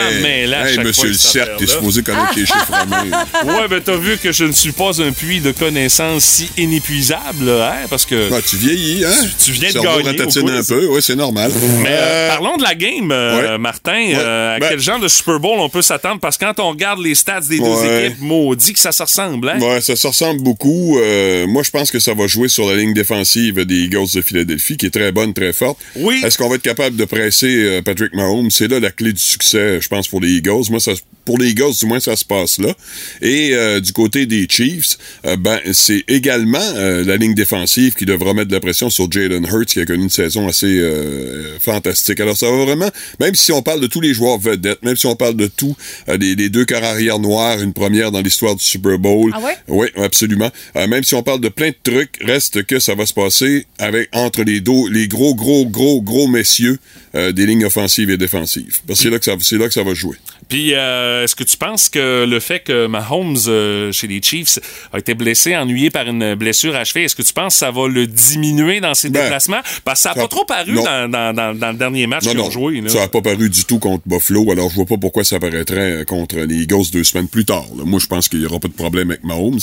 [0.50, 3.24] temps à hey, chaque monsieur fois le cercle, t'es supposé connaître les chiffres romains.
[3.62, 7.44] Ouais, ben t'as vu que je ne suis pas un puits de connaissances si inépuisable,
[7.46, 8.30] là, hein, parce que...
[8.32, 9.10] Ah, tu vieillis, hein?
[9.44, 10.20] tu viens de gagner
[10.58, 11.52] un peu, oui, c'est normal.
[11.82, 13.58] Mais euh, Euh, parlons de la game, euh, ouais.
[13.58, 13.92] Martin.
[13.92, 14.14] Ouais.
[14.16, 16.20] Euh, à Ben- quel genre de Super Bowl on peut s'attendre?
[16.20, 18.06] Parce que quand on regarde les stats des deux Ouais.
[18.08, 19.60] équipes, maudit que ça se ressemble, hein?
[19.60, 20.98] Ouais, ça se ressemble beaucoup.
[20.98, 24.22] Euh, moi, je pense que ça va jouer sur la ligne défensive des Eagles de
[24.22, 25.78] Philadelphie, qui est très bonne, très forte.
[25.96, 26.20] Oui.
[26.24, 28.50] Est-ce qu'on va être capable de presser euh, Patrick Mahomes?
[28.50, 30.64] C'est là la clé du succès, je pense, pour les Eagles.
[30.70, 30.92] Moi, ça,
[31.24, 32.74] pour les Eagles, du moins, ça se passe là.
[33.20, 38.06] Et euh, du côté des Chiefs, euh, ben, c'est également euh, la ligne défensive qui
[38.06, 41.58] devra mettre de la pression sur Jalen Hurts, qui a connu une saison assez euh,
[41.60, 42.20] fantastique.
[42.20, 45.06] Alors, ça va vraiment, même si on parle de tous les joueurs vedettes, même si
[45.06, 45.76] on parle de tous
[46.08, 49.30] euh, les, les deux corps arrière noirs, une première dans l'histoire du Super Bowl.
[49.34, 49.56] Ah ouais?
[49.68, 50.50] Oui, absolument.
[50.76, 53.66] Euh, même si on parle de plein de trucs, reste que ça va se passer
[53.78, 56.78] avec entre les dos, les gros, gros, gros, gros messieurs
[57.14, 58.80] euh, des lignes offensives et défensives.
[58.86, 60.16] Parce que c'est là que ça, c'est là que ça va jouer.
[60.52, 64.58] Puis, euh, est-ce que tu penses que le fait que Mahomes, euh, chez les Chiefs,
[64.92, 67.70] a été blessé, ennuyé par une blessure à cheville, est-ce que tu penses que ça
[67.70, 69.62] va le diminuer dans ses Ben, déplacements?
[69.82, 72.38] Parce que ça n'a pas trop paru dans, dans- dans- dans le dernier match qu'ils
[72.38, 72.82] ont joué.
[72.82, 72.90] là.
[72.90, 76.02] ça n'a pas paru du tout contre Buffalo, alors je vois pas pourquoi ça paraîtrait
[76.02, 77.64] euh, contre les Eagles deux semaines plus tard.
[77.74, 77.84] là.
[77.86, 79.58] Moi, je pense qu'il y aura pas de problème avec Mahomes.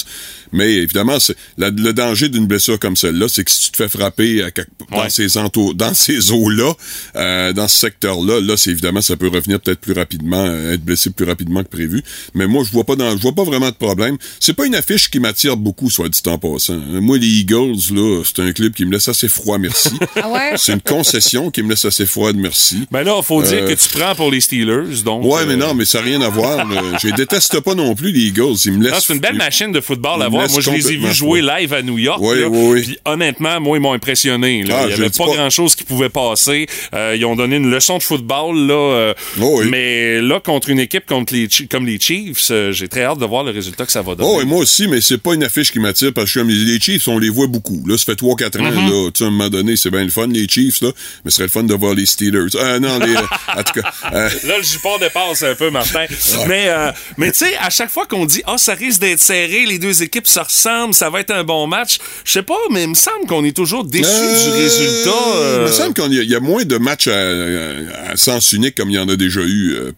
[0.53, 1.17] Mais évidemment,
[1.59, 4.49] la- le danger d'une blessure comme celle-là, c'est que si tu te fais frapper à
[4.49, 6.73] quelque- dans ces entours, dans ces eaux-là,
[7.15, 10.43] euh, dans ce secteur-là, là, c'est évidemment, ça peut revenir peut-être plus rapidement,
[10.79, 12.01] être blessé plus rapidement que prévu.
[12.33, 14.17] Mais moi, je vois pas dans, je vois pas vraiment de problème.
[14.39, 16.73] C'est pas une affiche qui m'attire beaucoup, soit dit en passant.
[16.73, 19.89] Euh, Moi, les Eagles, là, c'est un club qui me laisse assez froid, merci.
[20.21, 20.53] Ah ouais?
[20.57, 22.79] C'est une concession qui me laisse assez froide, merci.
[22.91, 25.03] Ben là, il faut dire Euh, que tu prends pour les Steelers.
[25.05, 26.67] Donc, Ouais, euh, mais non, mais ça n'a rien à voir.
[27.01, 28.55] Je les déteste pas non plus, les Eagles.
[28.65, 29.05] Ils me laissent.
[29.05, 30.49] c'est une belle machine de football à voir.
[30.49, 31.59] Moi, je les ai vus jouer froid.
[31.59, 32.19] live à New York.
[32.21, 32.47] Oui, là.
[32.49, 32.81] oui, oui.
[32.83, 34.63] Puis honnêtement, moi, ils m'ont impressionné.
[34.63, 34.75] là.
[34.79, 36.67] Ah, Il n'y avait pas, pas- grand-chose qui pouvait passer.
[36.93, 38.55] Euh, ils ont donné une leçon de football.
[38.67, 39.67] Là, euh, Oh, oui.
[39.69, 43.25] Mais là, contre une équipe contre les, comme les Chiefs, euh, j'ai très hâte de
[43.25, 44.29] voir le résultat que ça va donner.
[44.31, 46.79] Oh, et moi aussi, mais c'est pas une affiche qui m'attire parce que comme les
[46.79, 47.83] Chiefs, on les voit beaucoup.
[47.87, 48.89] Là, ça fait 3-4 ans, Mm-hmm.
[49.05, 49.11] là.
[49.11, 50.91] Tu sais, à un moment donné, c'est bien le fun, les Chiefs, là.
[51.25, 52.47] Mais ce serait le fun de voir les Steelers.
[52.55, 53.15] Euh, non, les,
[53.57, 56.05] en tout cas, euh, Là, le jupon dépasse un peu, Martin.
[56.47, 59.65] Mais, euh, mais tu sais, à chaque fois qu'on dit, ah, ça risque d'être serré,
[59.65, 62.83] les deux équipes se ressemblent, ça va être un bon match, je sais pas, mais
[62.83, 65.09] il me semble qu'on est toujours déçu Euh, du résultat.
[65.35, 65.65] euh.
[65.65, 68.17] Il me semble qu'il y, a- il y a moins de matchs à, à- à
[68.17, 69.91] sens unique comme il y en a déjà eu, euh,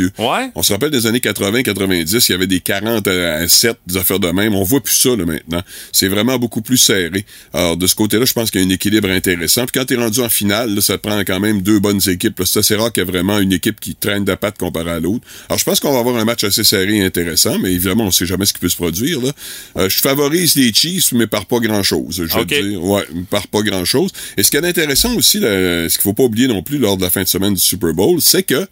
[0.00, 0.12] Mathieu.
[0.18, 0.50] Ouais.
[0.54, 3.96] On se rappelle des années 80-90, il y avait des 40 à, à 7, des
[3.96, 4.54] affaires de même.
[4.54, 5.62] On voit plus ça là, maintenant.
[5.92, 7.24] C'est vraiment beaucoup plus serré.
[7.52, 9.66] Alors, de ce côté-là, je pense qu'il y a un équilibre intéressant.
[9.66, 12.00] Puis quand tu es rendu en finale, là, ça te prend quand même deux bonnes
[12.08, 12.40] équipes.
[12.44, 15.00] C'est assez rare qu'il y ait vraiment une équipe qui traîne de patte comparée à
[15.00, 15.24] l'autre.
[15.48, 18.10] Alors, je pense qu'on va avoir un match assez serré et intéressant, mais évidemment, on
[18.10, 19.20] sait jamais ce qui peut se produire.
[19.20, 19.32] Là.
[19.76, 22.24] Euh, je favorise les Chiefs, mais par pas grand-chose.
[22.26, 22.82] Je dire.
[22.82, 24.10] Ouais, par pas grand-chose.
[24.36, 26.96] Et ce qui est intéressant aussi, là, ce qu'il faut pas oublier non plus lors
[26.96, 28.66] de la fin de semaine du Super Bowl, c'est que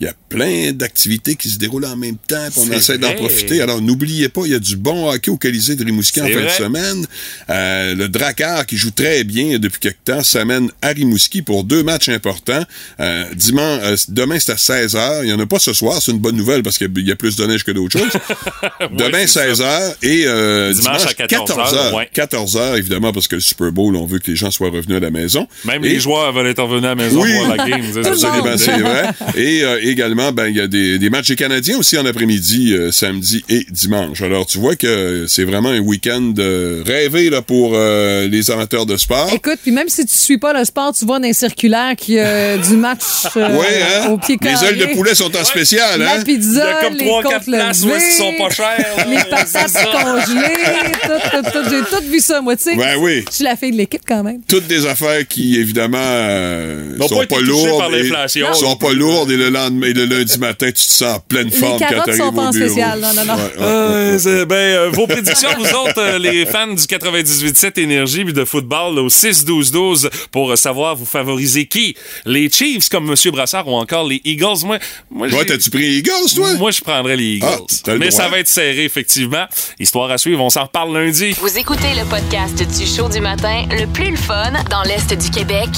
[0.00, 3.12] il y a plein d'activités qui se déroulent en même temps, puis on essaie d'en
[3.14, 3.60] profiter.
[3.62, 6.32] Alors, n'oubliez pas, il y a du bon hockey au Colisée de Rimouski en fin
[6.32, 6.44] vrai.
[6.44, 7.06] de semaine.
[7.50, 11.82] Euh, le Drakkar, qui joue très bien depuis quelque temps, s'amène à Rimouski pour deux
[11.82, 12.64] matchs importants.
[13.00, 15.20] Euh, dimanche, euh, demain, c'est à 16h.
[15.22, 16.00] Il n'y en a pas ce soir.
[16.02, 18.10] C'est une bonne nouvelle parce qu'il y a- plus de neige que d'autres choses.
[18.92, 19.90] demain, c'est ça.
[19.90, 19.94] 16h.
[20.02, 22.08] Et euh, Dimanche dimanche, à 14 heures, ouais.
[22.14, 25.00] 14h, évidemment, parce que le Super Bowl, on veut que les gens soient revenus à
[25.00, 25.46] la maison.
[25.64, 27.30] Même Et- les joueurs veulent être revenus à la maison Oui.
[27.36, 27.82] pour la game.
[27.92, 28.10] c'est ça.
[28.10, 29.08] Absolument, c'est vrai.
[29.36, 32.72] Et euh, également, ben il y a des, des matchs des Canadiens aussi en après-midi,
[32.74, 34.20] euh, samedi et dimanche.
[34.22, 38.86] Alors, tu vois que c'est vraiment un week-end euh, rêvé là, pour euh, les amateurs
[38.86, 39.30] de sport.
[39.32, 42.14] Écoute, puis même si tu suis pas le sport, tu vois dans les circulaires qu'il
[42.14, 43.00] y a du match
[43.36, 44.10] euh, Ouais, hein?
[44.10, 46.22] au pied Les ailes de poulet sont en spécial, La hein?
[46.26, 48.96] Il y pizza, a comme les 3-4 côtes places où est-ce qu'ils sont pas chers.
[48.96, 49.04] là.
[49.10, 50.54] les patates congelées,
[51.02, 51.70] tout, tout, tout.
[51.70, 52.76] J'ai tout vu ça, moi, tu sais.
[52.76, 53.24] Ben oui.
[53.30, 54.40] Je suis la fille de l'équipe quand même.
[54.48, 57.78] Toutes des affaires qui, évidemment, euh, sont pas lourdes.
[57.78, 58.52] par et- l'inflation.
[58.54, 61.50] sont pas lourdes et le lendemain, et le lundi matin, tu te sens en pleine
[61.50, 63.34] forme quand carottes t'arrives sont pas en spécial, non, non, non.
[63.34, 64.46] Ouais, ouais, Euh, ouais.
[64.46, 68.94] ben, euh, vos prédictions, vous autres, euh, les fans du 98.7 Énergie puis de football,
[68.96, 71.96] là, au 6-12-12, pour euh, savoir vous favoriser qui?
[72.26, 73.14] Les Chiefs, comme M.
[73.32, 74.64] Brassard, ou encore les Eagles?
[74.64, 74.78] Moi,
[75.10, 76.54] moi, Toi, t'as-tu pris les Eagles, toi?
[76.54, 77.46] moi, je prendrais les Eagles.
[77.48, 78.22] Ah, t'as le Mais droit.
[78.24, 79.46] ça va être serré, effectivement.
[79.78, 81.34] Histoire à suivre, on s'en reparle lundi.
[81.40, 85.30] Vous écoutez le podcast du show du matin le plus le fun dans l'Est du
[85.30, 85.68] Québec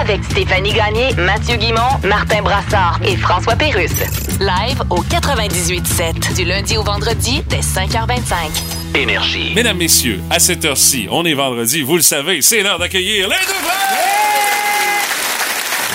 [0.00, 3.90] avec Stéphanie Gagné, Mathieu Guimont, Martin Brassard et François Pérusse.
[4.38, 8.96] Live au 98.7 du lundi au vendredi dès 5h25.
[8.96, 9.52] Énergie.
[9.54, 13.34] Mesdames, messieurs, à cette heure-ci, on est vendredi, vous le savez, c'est l'heure d'accueillir les
[13.34, 13.74] deux frères!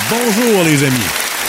[0.10, 0.98] Bonjour les amis.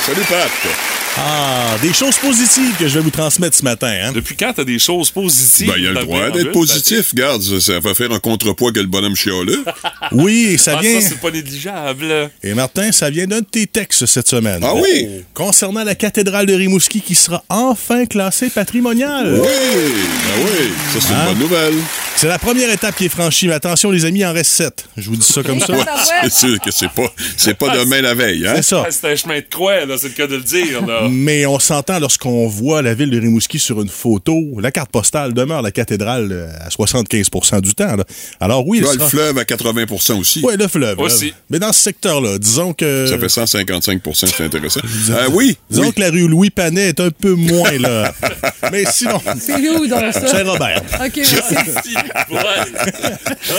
[0.07, 0.90] Salut, Pat.
[1.19, 3.93] Ah, des choses positives que je vais vous transmettre ce matin.
[4.05, 4.13] Hein?
[4.13, 5.67] Depuis quand t'as des choses positives?
[5.67, 7.11] Ben, il a le droit d'être positif.
[7.11, 9.65] Regarde, ça, ça va faire un contrepoids que le bonhomme chialeux.
[10.13, 11.01] Oui, et ça Ah, vient.
[11.01, 12.31] ça, c'est pas négligeable.
[12.43, 14.61] et Martin, ça vient d'un de tes textes cette semaine.
[14.65, 15.09] Ah oui?
[15.35, 19.35] Concernant la cathédrale de Rimouski qui sera enfin classée patrimoniale.
[19.41, 20.71] Oui, ben oui.
[20.93, 21.19] Ça, c'est Hein?
[21.21, 21.75] une bonne nouvelle.
[22.17, 24.85] C'est la première étape qui est franchie, mais attention les amis, il en reste sept.
[24.97, 25.73] Je vous dis ça comme ça.
[25.75, 25.85] Ouais.
[26.25, 28.53] C'est sûr que c'est pas, c'est pas demain la veille, hein?
[28.57, 28.85] C'est ça.
[28.87, 30.85] Ah, c'est un chemin de croix, là, c'est le cas de le dire.
[30.87, 31.00] Là.
[31.09, 35.33] Mais on s'entend lorsqu'on voit la ville de Rimouski sur une photo, la carte postale
[35.33, 37.97] demeure la cathédrale euh, à 75% du temps.
[37.97, 38.05] là.
[38.41, 39.85] Alors oui, Là, le fleuve à 80
[40.19, 40.41] aussi.
[40.43, 40.97] Ouais, le fleuve.
[40.99, 41.05] là.
[41.05, 41.33] Aussi.
[41.49, 43.07] Mais dans ce secteur-là, disons que.
[43.07, 44.81] Ça fait 155% c'est intéressant.
[45.11, 45.93] Euh, oui, Disons oui.
[45.93, 48.13] que la rue Louis Panet est un peu moins là.
[48.73, 50.27] Mais sinon, C'est où dans ça?
[50.27, 50.83] c'est Robert.
[51.05, 51.95] OK, merci.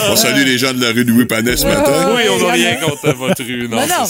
[0.09, 2.13] On salue les gens de la rue Louis Panet ce matin.
[2.15, 4.05] Oui, on n'a rien contre votre rue, non, non,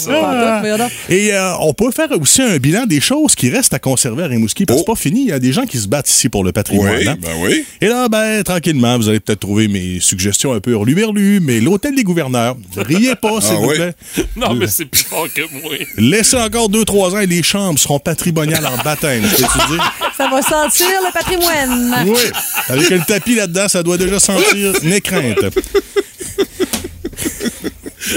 [0.60, 0.90] voyons donc.
[1.08, 4.26] Et euh, on peut faire aussi un bilan des choses qui restent à conserver à
[4.26, 4.66] Rimouski.
[4.66, 4.84] Parce que Oh.
[4.86, 5.22] c'est pas fini.
[5.22, 6.96] Il y a des gens qui se battent ici pour le patrimoine.
[6.96, 7.16] Oui, hein.
[7.20, 7.64] ben oui.
[7.80, 11.94] Et là, ben, tranquillement, vous allez peut-être trouver mes suggestions un peu reluberlues, mais l'hôtel
[11.94, 13.74] des gouverneurs, riez pas, s'il Ah vous oui?
[13.76, 13.94] plaît.
[14.36, 15.72] Non, mais c'est plus fort que moi.
[15.98, 19.22] Laissez encore 2-3 ans et les chambres seront patrimoniales en baptême.
[19.24, 19.92] je peux-tu dire?
[20.16, 22.08] Ça va sentir le patrimoine.
[22.08, 22.20] Oui.
[22.68, 24.42] Avec le tapis là-dedans, ça doit déjà sentir.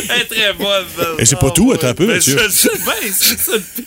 [0.09, 0.85] Elle est très bonne.
[1.19, 2.37] Et c'est pas tout, attends un peu, Mathieu.
[2.43, 3.84] je sais bien, c'est ça le pire.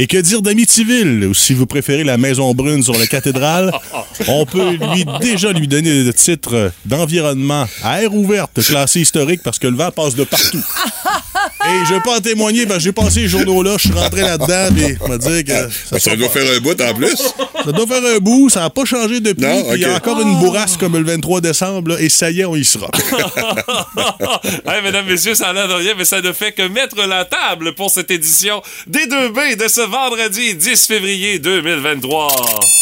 [0.00, 3.72] Et que dire d'Amityville, ou si vous préférez la Maison Brune sur la cathédrale,
[4.28, 9.58] on peut lui déjà lui donner le titre d'environnement à air ouverte classé historique parce
[9.58, 10.62] que le vent passe de partout.
[11.66, 14.20] Et je veux pas en témoigner, parce que j'ai passé les journaux-là, je suis rentré
[14.22, 16.94] là-dedans, mais on va dire que ça, Ben, ça doit pas- faire un bout en
[16.94, 17.16] plus.
[17.16, 20.20] ça doit faire un bout, ça n'a pas changé depuis, Non, il y a encore
[20.20, 22.88] une bourrasque comme le 23 décembre, là, et ça y est, on y sera.
[24.66, 27.24] hey, mesdames, messieurs, ça a l'air de rien, mais ça ne fait que mettre la
[27.24, 32.28] table pour cette édition des 2B de ce vendredi 10 février 2023.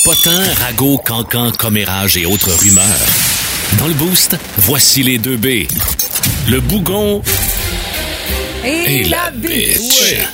[0.05, 2.85] Potin, ragot, cancan, commérage et autres rumeurs.
[3.79, 5.67] Dans le boost, voici les deux B.
[6.49, 7.23] Le bougon
[8.67, 10.27] Et, et la la.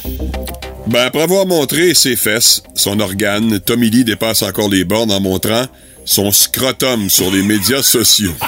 [0.86, 5.20] Ben, après avoir montré ses fesses, son organe, Tommy Lee dépasse encore les bornes en
[5.20, 5.66] montrant
[6.04, 8.34] son scrotum sur les médias sociaux.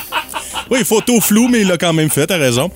[0.70, 2.70] Oui, photo floue, mais il l'a quand même fait, t'as raison.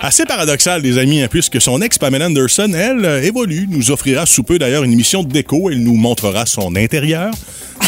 [0.00, 4.24] Assez paradoxal, les amis, hein, puisque son ex, Pamela Anderson, elle, euh, évolue, nous offrira
[4.24, 7.30] sous peu d'ailleurs une émission de déco, elle nous montrera son intérieur,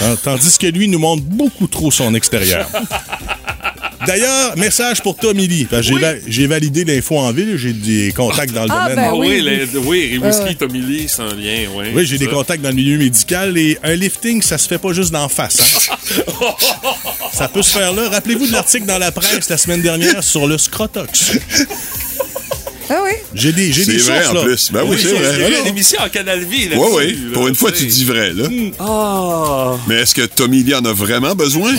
[0.03, 2.69] hein, tandis que lui nous montre beaucoup trop son extérieur.
[4.07, 5.67] D'ailleurs, message pour Tommy Lee.
[5.69, 8.83] parce que J'ai va- j'ai validé l'info en ville, j'ai des contacts dans le Ah,
[8.89, 8.97] domaine.
[8.97, 9.41] ben Ah oui, oui.
[9.43, 10.55] les- oui, ouais.
[10.55, 11.87] Tommy Lee, c'est un lien, oui.
[11.95, 12.31] Oui, j'ai des Ça.
[12.31, 15.59] contacts dans le milieu médical et un lifting, ça se fait pas juste d'en face.
[15.91, 15.97] Hein?
[17.33, 18.09] ça peut se faire là.
[18.09, 21.33] Rappelez-vous de l'article dans la presse la semaine dernière sur le scrotox.
[22.91, 23.11] Ah oui?
[23.35, 24.43] J'ai des, j'ai C'est des vrai sources, en là.
[24.45, 24.73] plus.
[24.73, 25.37] Ben oui, c'est J'ai vrai.
[25.37, 27.19] vu Alors, une émission en Canal là Oui, oui.
[27.35, 28.45] Pour une fois, tu dis vrai, là.
[28.79, 29.77] Ah!
[29.87, 31.73] Mais est-ce que Tommy Lee en a vraiment besoin?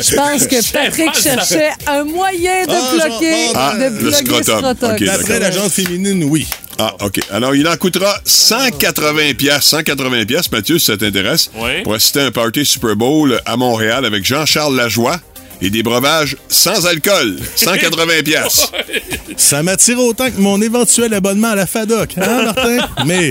[0.00, 4.62] Je pense que Patrick cherchait un moyen de Ah, bloquer, ah, de le bloquer scrotum.
[4.62, 5.38] D'après d'accord.
[5.40, 6.46] la gente féminine, oui.
[6.78, 7.20] Ah, OK.
[7.30, 9.64] Alors, il en coûtera 180 pièces.
[9.64, 11.82] 180 pièces, Mathieu, si ça t'intéresse, Oui.
[11.82, 15.20] pour assister à un party Super Bowl à Montréal avec Jean-Charles Lajoie
[15.62, 17.38] et des breuvages sans alcool.
[17.54, 18.70] 180 pièces.
[19.36, 22.88] Ça m'attire autant que mon éventuel abonnement à la FADOC, hein, Martin?
[23.06, 23.30] mais,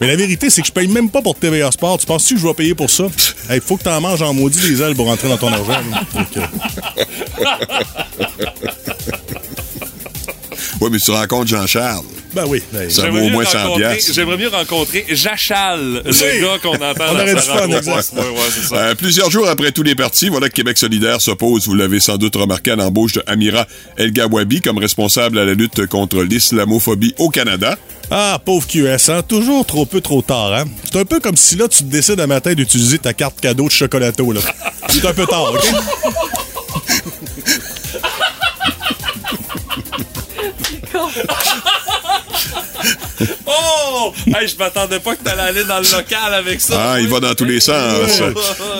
[0.00, 1.98] mais la vérité, c'est que je paye même pas pour TVA Sport.
[1.98, 3.06] Tu penses-tu que je vais payer pour ça?
[3.52, 5.80] Il faut que t'en manges en maudit des ailes pour rentrer dans ton argent.
[10.80, 12.04] Oui, mais tu rencontres Jean-Charles.
[12.34, 12.62] ben oui.
[12.70, 14.12] ben, Ça J'aimerais vaut au mieux moins 100 rencontrer- pièces.
[14.12, 16.12] J'aimerais mieux rencontrer Jachal, Oui.
[16.12, 17.66] le gars qu'on entend On dans aurait sa fun.
[17.68, 18.76] Ouais, ouais, ça.
[18.76, 22.18] Euh, plusieurs jours après tous les partis, voilà que Québec solidaire s'oppose, vous l'avez sans
[22.18, 23.66] doute remarqué, à l'embauche de Amira
[23.96, 27.78] El Gawabi comme responsable à la lutte contre l'islamophobie au Canada.
[28.10, 29.22] Ah, pauvre QS, hein?
[29.26, 30.64] Toujours trop peu, trop tard, hein?
[30.84, 33.66] C'est un peu comme si là, tu te décides un matin d'utiliser ta carte cadeau
[33.66, 34.40] de chocolato, là.
[34.90, 35.64] C'est un peu tard, OK?
[43.46, 44.12] Oh!
[44.26, 46.92] Hey, je m'attendais pas que t'allais aller dans le local avec ça.
[46.92, 47.74] Ah, il va dans tous les sens.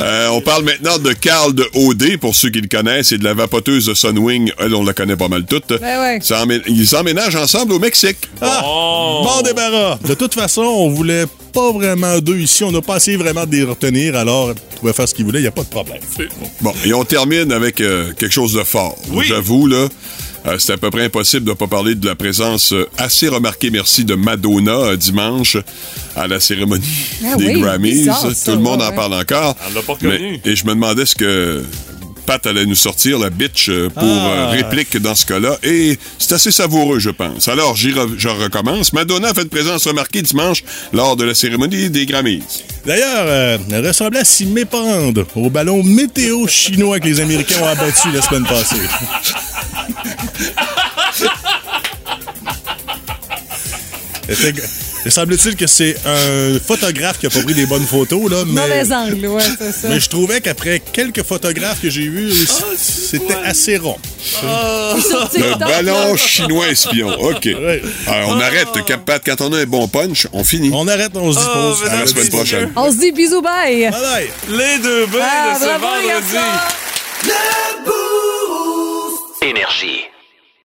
[0.01, 3.25] Euh, on parle maintenant de Carl de OD, pour ceux qui le connaissent, et de
[3.25, 4.53] la vapoteuse de Sunwing.
[4.59, 5.69] Elle, on la connaît pas mal toutes.
[5.81, 6.61] Ben ouais.
[6.67, 8.19] Ils emménagent ensemble au Mexique.
[8.41, 9.23] Ah, Oh.
[9.25, 9.99] Bon débarras.
[10.07, 12.65] De toute façon, on voulait pas vraiment deux ici.
[12.65, 15.39] On n'a pas essayé vraiment de les retenir, alors ils pouvaient faire ce qu'ils voulaient,
[15.41, 16.01] il n'y a pas de problème.
[16.61, 18.97] Bon, et on termine avec euh, quelque chose de fort.
[19.11, 19.25] Oui.
[19.27, 19.89] J'avoue, là,
[20.47, 23.29] euh, c'est à peu près impossible de ne pas parler de la présence euh, assez
[23.29, 25.57] remarquée, merci, de Madonna euh, dimanche
[26.15, 26.85] à la cérémonie
[27.25, 27.91] Ah des oui, Grammys.
[27.91, 29.57] bizarre, ça, Tout le monde ouais, en parle encore.
[29.69, 29.97] Elle l'a pas
[30.45, 31.63] Et je me demandais ce que
[32.27, 34.29] Pat allait nous sortir, la bitch, pour Ah.
[34.29, 35.59] euh, réplique dans ce cas-là.
[35.63, 37.47] Et c'est assez savoureux, je pense.
[37.47, 38.93] Alors, j'y re- je recommence.
[38.93, 42.43] Madonna a fait une présence remarquée dimanche lors de la cérémonie des Grammys.
[42.85, 47.67] D'ailleurs, euh, elle ressemblait à s'y méprendre au ballon météo chinois que les Américains ont
[47.67, 48.77] abattu la semaine passée.
[55.05, 58.61] Il semble-t-il que c'est un photographe qui a pas pris des bonnes photos, là, mais,
[58.61, 59.89] Mauvais angle, ouais, c'est ça.
[59.89, 62.33] mais je trouvais qu'après quelques photographes que j'ai vus,
[62.77, 63.97] c'était assez rond.
[64.21, 67.09] Sur Le TikTok, ballon chinois espion.
[67.21, 67.45] OK.
[67.67, 67.83] Ouais.
[68.09, 69.23] Alors, on arrête, Cap Pat.
[69.25, 70.71] Quand on a un bon punch, on finit.
[70.73, 71.79] On arrête, on se dispose.
[71.85, 72.73] Oh, À la semaine prochaine.
[72.77, 73.89] On se dit bisous, bye.
[73.91, 74.31] Bye bye.
[74.49, 76.37] Les deux bains Ah, de ce vendredi.
[79.47, 80.16] Énergie.